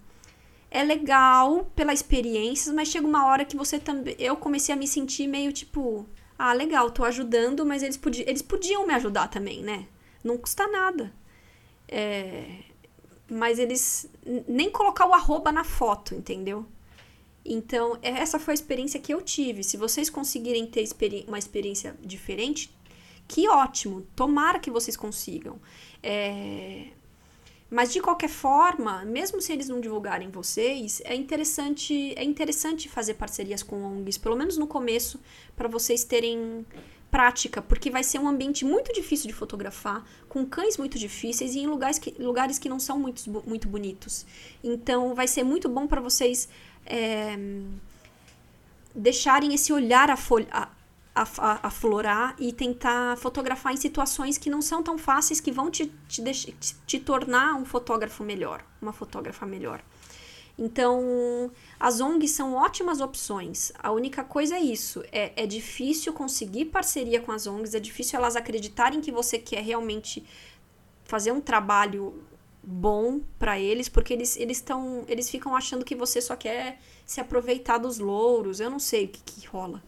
é 0.71 0.83
legal 0.83 1.71
pela 1.77 1.93
experiência, 1.93 2.73
mas 2.73 2.89
chega 2.89 3.07
uma 3.07 3.27
hora 3.27 3.45
que 3.45 3.57
você 3.57 3.79
também. 3.79 4.17
Eu 4.19 4.37
comecei 4.37 4.75
a 4.75 4.79
me 4.79 4.87
sentir 4.87 5.27
meio 5.27 5.53
tipo, 5.53 6.07
ah, 6.39 6.53
legal, 6.55 6.91
tô 6.91 7.05
ajudando, 7.05 7.67
mas 7.67 7.83
eles, 7.83 7.97
podi 7.97 8.25
eles 8.27 8.43
podiam 8.43 8.87
me 8.87 8.95
ajudar 8.95 9.29
também, 9.29 9.63
né? 9.63 9.87
Não 10.25 10.39
custa 10.39 10.67
nada. 10.67 11.13
É... 11.89 12.65
Mas 13.31 13.59
eles 13.59 14.09
nem 14.49 14.71
colocar 14.71 15.07
o 15.07 15.13
arroba 15.13 15.53
na 15.53 15.65
foto, 15.65 16.15
entendeu? 16.15 16.67
Então, 17.49 17.99
essa 18.03 18.39
foi 18.39 18.53
a 18.53 18.55
experiência 18.55 19.01
que 19.01 19.13
eu 19.13 19.23
tive. 19.23 19.63
Se 19.63 19.77
vocês 19.77 20.11
conseguirem 20.11 20.67
ter 20.67 20.85
uma 21.27 21.39
experiência 21.39 21.97
diferente, 22.03 22.75
que 23.29 23.49
ótimo! 23.49 24.07
Tomara 24.15 24.59
que 24.59 24.71
vocês 24.71 24.97
consigam. 24.97 25.61
É... 26.03 26.89
Mas 27.69 27.93
de 27.93 28.01
qualquer 28.01 28.29
forma, 28.29 29.05
mesmo 29.05 29.41
se 29.41 29.53
eles 29.53 29.69
não 29.69 29.81
divulgarem 29.81 30.31
vocês, 30.31 31.03
é 31.05 31.17
interessante, 31.17 32.15
é 32.17 32.23
interessante 32.23 32.89
fazer 32.89 33.15
parcerias 33.15 33.61
com 33.63 33.83
ONGs, 33.83 34.19
pelo 34.19 34.37
menos 34.37 34.57
no 34.57 34.69
começo, 34.69 35.19
para 35.57 35.67
vocês 35.67 36.05
terem 36.05 36.65
prática, 37.11 37.63
porque 37.63 37.91
vai 37.91 38.03
ser 38.03 38.19
um 38.19 38.29
ambiente 38.29 38.65
muito 38.65 38.93
difícil 38.93 39.27
de 39.27 39.33
fotografar, 39.33 40.05
com 40.29 40.45
cães 40.45 40.77
muito 40.77 40.99
difíceis 40.99 41.55
e 41.55 41.61
em 41.61 41.67
lugares 41.67 41.99
que, 41.99 42.15
lugares 42.23 42.59
que 42.59 42.69
não 42.69 42.79
são 42.79 42.99
muito, 42.99 43.31
muito 43.47 43.69
bonitos. 43.69 44.27
Então, 44.63 45.15
vai 45.15 45.27
ser 45.27 45.43
muito 45.43 45.69
bom 45.69 45.87
para 45.87 46.01
vocês 46.01 46.49
é, 46.85 47.39
deixarem 48.95 49.55
esse 49.55 49.73
olhar 49.73 50.11
a, 50.11 50.19
a, 50.51 50.69
a, 51.15 51.67
aflorar 51.67 52.35
e 52.39 52.53
tentar 52.53 53.17
fotografar 53.17 53.73
em 53.73 53.77
situações 53.77 54.37
que 54.37 54.51
não 54.51 54.61
são 54.61 54.83
tão 54.83 54.99
fáceis, 54.99 55.41
que 55.41 55.53
vão 55.53 55.71
te, 55.71 55.87
te, 56.09 56.23
te, 56.23 56.77
te 56.87 57.01
tornar 57.01 57.55
um 57.55 57.65
fotógrafo 57.65 58.23
melhor, 58.25 58.65
uma 58.81 58.93
fotógrafa 58.93 59.47
melhor. 59.47 59.83
Então, 60.59 61.51
as 61.79 62.01
ONGs 62.01 62.31
são 62.31 62.55
ótimas 62.55 63.01
opções. 63.01 63.73
A 63.79 63.93
única 63.93 64.25
coisa 64.25 64.57
é 64.57 64.61
isso: 64.61 65.05
é, 65.13 65.33
é 65.37 65.47
difícil 65.47 66.13
conseguir 66.13 66.67
parceria 66.67 67.21
com 67.21 67.31
as 67.31 67.47
ONGs, 67.47 67.75
é 67.75 67.81
difícil 67.81 68.19
elas 68.19 68.37
acreditarem 68.37 69.01
que 69.01 69.13
você 69.13 69.39
quer 69.39 69.63
realmente 69.63 70.25
fazer 71.05 71.31
um 71.31 71.41
trabalho 71.41 72.23
bom 72.63 73.21
para 73.39 73.61
eles, 73.61 73.89
porque 73.89 74.13
eles 74.13 74.37
eles 74.37 74.57
estão 74.57 75.05
eles 75.07 75.31
ficam 75.31 75.55
achando 75.55 75.85
que 75.85 75.95
você 75.95 76.21
só 76.21 76.35
quer 76.35 76.81
se 77.05 77.21
aproveitar 77.21 77.79
dos 77.79 77.99
louros. 77.99 78.59
Eu 78.59 78.71
não 78.71 78.79
sei 78.79 79.05
o 79.05 79.09
que, 79.09 79.23
que 79.23 79.47
rola. 79.47 79.83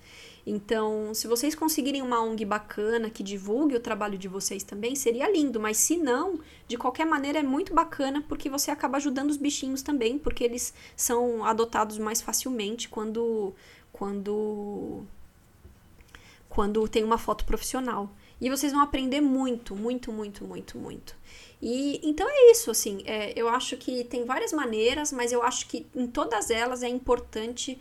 Então, 0.50 1.12
se 1.12 1.28
vocês 1.28 1.54
conseguirem 1.54 2.00
uma 2.00 2.22
ONG 2.22 2.42
bacana 2.46 3.10
que 3.10 3.22
divulgue 3.22 3.76
o 3.76 3.80
trabalho 3.80 4.16
de 4.16 4.28
vocês 4.28 4.62
também, 4.62 4.94
seria 4.94 5.30
lindo. 5.30 5.60
Mas 5.60 5.76
se 5.76 5.98
não, 5.98 6.40
de 6.66 6.78
qualquer 6.78 7.04
maneira 7.04 7.40
é 7.40 7.42
muito 7.42 7.74
bacana 7.74 8.24
porque 8.26 8.48
você 8.48 8.70
acaba 8.70 8.96
ajudando 8.96 9.28
os 9.28 9.36
bichinhos 9.36 9.82
também, 9.82 10.18
porque 10.18 10.42
eles 10.42 10.72
são 10.96 11.44
adotados 11.44 11.98
mais 11.98 12.22
facilmente 12.22 12.88
quando 12.88 13.54
quando 13.92 15.04
quando 16.48 16.88
tem 16.88 17.04
uma 17.04 17.18
foto 17.18 17.44
profissional. 17.44 18.10
E 18.40 18.48
vocês 18.48 18.72
vão 18.72 18.80
aprender 18.80 19.20
muito, 19.20 19.76
muito, 19.76 20.10
muito, 20.10 20.46
muito, 20.46 20.78
muito. 20.78 21.14
E 21.60 22.00
então 22.02 22.26
é 22.26 22.50
isso, 22.52 22.70
assim. 22.70 23.02
É, 23.04 23.38
eu 23.38 23.50
acho 23.50 23.76
que 23.76 24.02
tem 24.04 24.24
várias 24.24 24.52
maneiras, 24.54 25.12
mas 25.12 25.30
eu 25.30 25.42
acho 25.42 25.68
que 25.68 25.86
em 25.94 26.06
todas 26.06 26.50
elas 26.50 26.82
é 26.82 26.88
importante 26.88 27.78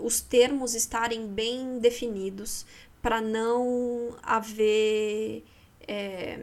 os 0.00 0.20
termos 0.20 0.74
estarem 0.74 1.26
bem 1.26 1.78
definidos 1.78 2.64
para 3.02 3.20
não 3.20 4.16
haver. 4.22 5.44
É, 5.86 6.38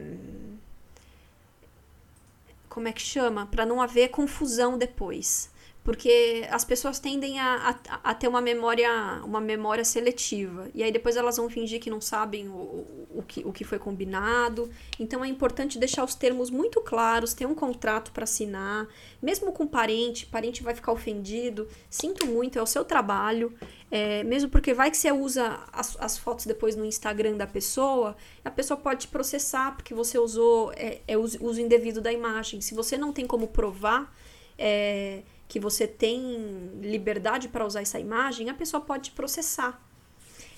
como 2.68 2.88
é 2.88 2.92
que 2.92 3.00
chama? 3.00 3.46
Para 3.46 3.64
não 3.64 3.80
haver 3.80 4.08
confusão 4.08 4.76
depois 4.76 5.50
porque 5.86 6.44
as 6.50 6.64
pessoas 6.64 6.98
tendem 6.98 7.38
a, 7.38 7.78
a, 7.88 8.10
a, 8.10 8.12
ter 8.12 8.26
uma 8.26 8.40
memória 8.40 8.90
uma 9.24 9.40
memória 9.40 9.84
seletiva. 9.84 10.68
E 10.74 10.82
aí 10.82 10.90
depois 10.90 11.16
elas 11.16 11.36
vão 11.36 11.48
fingir 11.48 11.80
que 11.80 11.88
não 11.88 12.00
sabem 12.00 12.48
o, 12.48 13.06
o, 13.14 13.24
que, 13.24 13.46
o 13.46 13.52
que 13.52 13.62
foi 13.62 13.78
combinado. 13.78 14.68
Então 14.98 15.24
é 15.24 15.28
importante 15.28 15.78
deixar 15.78 16.02
os 16.02 16.16
termos 16.16 16.50
muito 16.50 16.80
claros 16.80 17.34
ter 17.34 17.46
um 17.46 17.54
contrato 17.54 18.10
para 18.10 18.24
assinar. 18.24 18.88
Mesmo 19.22 19.52
com 19.52 19.64
parente 19.64 20.26
parente 20.26 20.60
vai 20.60 20.74
ficar 20.74 20.90
ofendido. 20.90 21.68
Sinto 21.88 22.26
muito 22.26 22.58
é 22.58 22.62
o 22.62 22.66
seu 22.66 22.84
trabalho. 22.84 23.54
É, 23.88 24.24
mesmo 24.24 24.50
porque 24.50 24.74
vai 24.74 24.90
que 24.90 24.96
você 24.96 25.12
usa 25.12 25.60
as, 25.72 25.96
as 26.00 26.18
fotos 26.18 26.46
depois 26.46 26.74
no 26.74 26.84
Instagram 26.84 27.36
da 27.36 27.46
pessoa 27.46 28.16
a 28.44 28.50
pessoa 28.50 28.76
pode 28.76 29.02
te 29.02 29.08
processar 29.08 29.76
porque 29.76 29.94
você 29.94 30.18
usou 30.18 30.72
é, 30.72 31.00
é 31.06 31.16
uso, 31.16 31.38
uso 31.40 31.60
indevido 31.60 32.00
da 32.00 32.12
imagem. 32.12 32.60
Se 32.60 32.74
você 32.74 32.98
não 32.98 33.12
tem 33.12 33.24
como 33.24 33.46
provar 33.46 34.12
é, 34.58 35.22
que 35.48 35.60
você 35.60 35.86
tem 35.86 36.70
liberdade 36.80 37.48
para 37.48 37.64
usar 37.64 37.82
essa 37.82 37.98
imagem, 37.98 38.50
a 38.50 38.54
pessoa 38.54 38.80
pode 38.80 39.10
te 39.10 39.12
processar. 39.12 39.80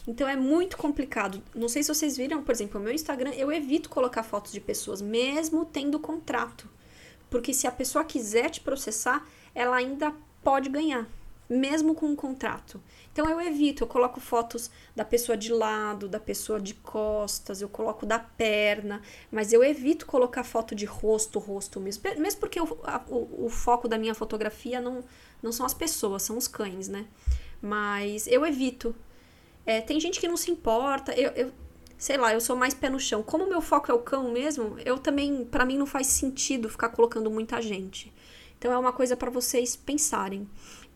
Então 0.06 0.26
é 0.26 0.34
muito 0.34 0.76
complicado. 0.76 1.42
Não 1.54 1.68
sei 1.68 1.82
se 1.82 1.94
vocês 1.94 2.16
viram, 2.16 2.42
por 2.42 2.52
exemplo, 2.52 2.80
o 2.80 2.82
meu 2.82 2.92
Instagram, 2.92 3.30
eu 3.32 3.52
evito 3.52 3.90
colocar 3.90 4.22
fotos 4.22 4.52
de 4.52 4.60
pessoas, 4.60 5.02
mesmo 5.02 5.66
tendo 5.66 5.98
contrato. 5.98 6.68
Porque 7.28 7.52
se 7.52 7.66
a 7.66 7.72
pessoa 7.72 8.04
quiser 8.04 8.48
te 8.48 8.60
processar, 8.60 9.26
ela 9.54 9.76
ainda 9.76 10.14
pode 10.42 10.70
ganhar 10.70 11.06
mesmo 11.48 11.94
com 11.94 12.06
um 12.06 12.16
contrato. 12.16 12.80
Então 13.12 13.28
eu 13.28 13.40
evito, 13.40 13.82
eu 13.82 13.88
coloco 13.88 14.20
fotos 14.20 14.70
da 14.94 15.04
pessoa 15.04 15.36
de 15.36 15.52
lado, 15.52 16.08
da 16.08 16.20
pessoa 16.20 16.60
de 16.60 16.74
costas, 16.74 17.62
eu 17.62 17.68
coloco 17.68 18.04
da 18.04 18.18
perna, 18.18 19.00
mas 19.30 19.52
eu 19.52 19.64
evito 19.64 20.06
colocar 20.06 20.44
foto 20.44 20.74
de 20.74 20.84
rosto, 20.84 21.38
rosto 21.38 21.80
mesmo, 21.80 22.02
mesmo 22.18 22.40
porque 22.40 22.60
o, 22.60 22.78
a, 22.84 23.02
o, 23.08 23.46
o, 23.46 23.48
foco 23.48 23.88
da 23.88 23.96
minha 23.98 24.14
fotografia 24.14 24.80
não, 24.80 25.02
não 25.42 25.50
são 25.50 25.64
as 25.64 25.74
pessoas, 25.74 26.22
são 26.22 26.36
os 26.36 26.46
cães, 26.46 26.88
né? 26.88 27.06
Mas 27.60 28.26
eu 28.26 28.46
evito. 28.46 28.94
É, 29.64 29.80
tem 29.80 29.98
gente 30.00 30.20
que 30.20 30.28
não 30.28 30.36
se 30.36 30.50
importa, 30.50 31.12
eu, 31.12 31.30
eu 31.32 31.52
sei 31.98 32.16
lá, 32.16 32.32
eu 32.32 32.40
sou 32.40 32.56
mais 32.56 32.72
pé 32.72 32.88
no 32.88 33.00
chão. 33.00 33.22
Como 33.22 33.44
o 33.44 33.48
meu 33.48 33.60
foco 33.60 33.90
é 33.90 33.94
o 33.94 33.98
cão 33.98 34.30
mesmo, 34.30 34.76
eu 34.84 34.98
também, 34.98 35.44
para 35.44 35.66
mim 35.66 35.76
não 35.76 35.86
faz 35.86 36.06
sentido 36.06 36.68
ficar 36.68 36.90
colocando 36.90 37.30
muita 37.30 37.60
gente. 37.60 38.12
Então 38.56 38.72
é 38.72 38.78
uma 38.78 38.92
coisa 38.92 39.16
para 39.16 39.30
vocês 39.30 39.76
pensarem 39.76 40.48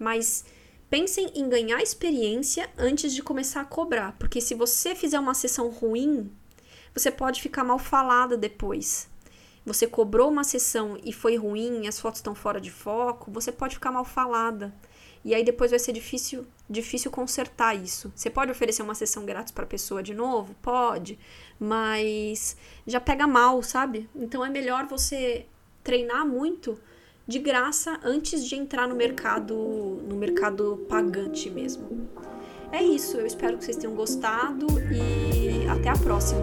mas 0.03 0.45
pensem 0.91 1.31
em 1.35 1.49
ganhar 1.49 1.81
experiência 1.81 2.69
antes 2.77 3.15
de 3.15 3.23
começar 3.23 3.63
a 3.63 3.65
cobrar, 3.65 4.13
porque 4.19 4.41
se 4.41 4.55
você 4.55 4.95
fizer 4.95 5.19
uma 5.19 5.33
sessão 5.33 5.71
ruim, 5.71 6.31
você 6.93 7.11
pode 7.11 7.41
ficar 7.41 7.65
mal 7.65 7.79
falada 7.79 8.37
depois. 8.37 9.09
Você 9.65 9.87
cobrou 9.87 10.29
uma 10.29 10.43
sessão 10.43 10.99
e 11.05 11.13
foi 11.13 11.37
ruim, 11.37 11.87
as 11.87 12.01
fotos 12.01 12.19
estão 12.19 12.35
fora 12.35 12.61
de 12.61 12.71
foco, 12.71 13.31
você 13.31 13.53
pode 13.53 13.77
ficar 13.77 13.93
mal 13.93 14.05
falada. 14.05 14.75
E 15.25 15.37
aí 15.37 15.45
depois 15.45 15.71
vai 15.71 15.79
ser 15.79 15.93
difícil, 15.93 16.45
difícil 16.69 17.09
consertar 17.09 17.75
isso. 17.75 18.13
Você 18.15 18.29
pode 18.29 18.51
oferecer 18.51 18.83
uma 18.83 18.95
sessão 18.95 19.25
grátis 19.25 19.53
para 19.53 19.63
a 19.63 19.69
pessoa 19.69 20.03
de 20.03 20.15
novo? 20.15 20.53
Pode, 20.61 21.17
mas 21.61 22.57
já 22.85 23.01
pega 23.01 23.25
mal, 23.27 23.63
sabe? 23.63 24.11
Então 24.17 24.45
é 24.45 24.51
melhor 24.51 24.87
você 24.87 25.47
treinar 25.85 26.27
muito 26.27 26.79
de 27.27 27.39
graça 27.39 27.99
antes 28.03 28.45
de 28.45 28.55
entrar 28.57 28.89
no 28.89 28.95
mercado, 28.95 29.55
no 30.09 30.17
mercado 30.17 30.85
pagante 30.89 31.49
mesmo. 31.51 32.09
É 32.71 32.83
isso, 32.83 33.19
eu 33.19 33.27
espero 33.27 33.59
que 33.59 33.65
vocês 33.65 33.77
tenham 33.77 33.95
gostado 33.95 34.67
e 34.91 35.69
até 35.69 35.91
a 35.91 35.97
próxima. 35.97 36.41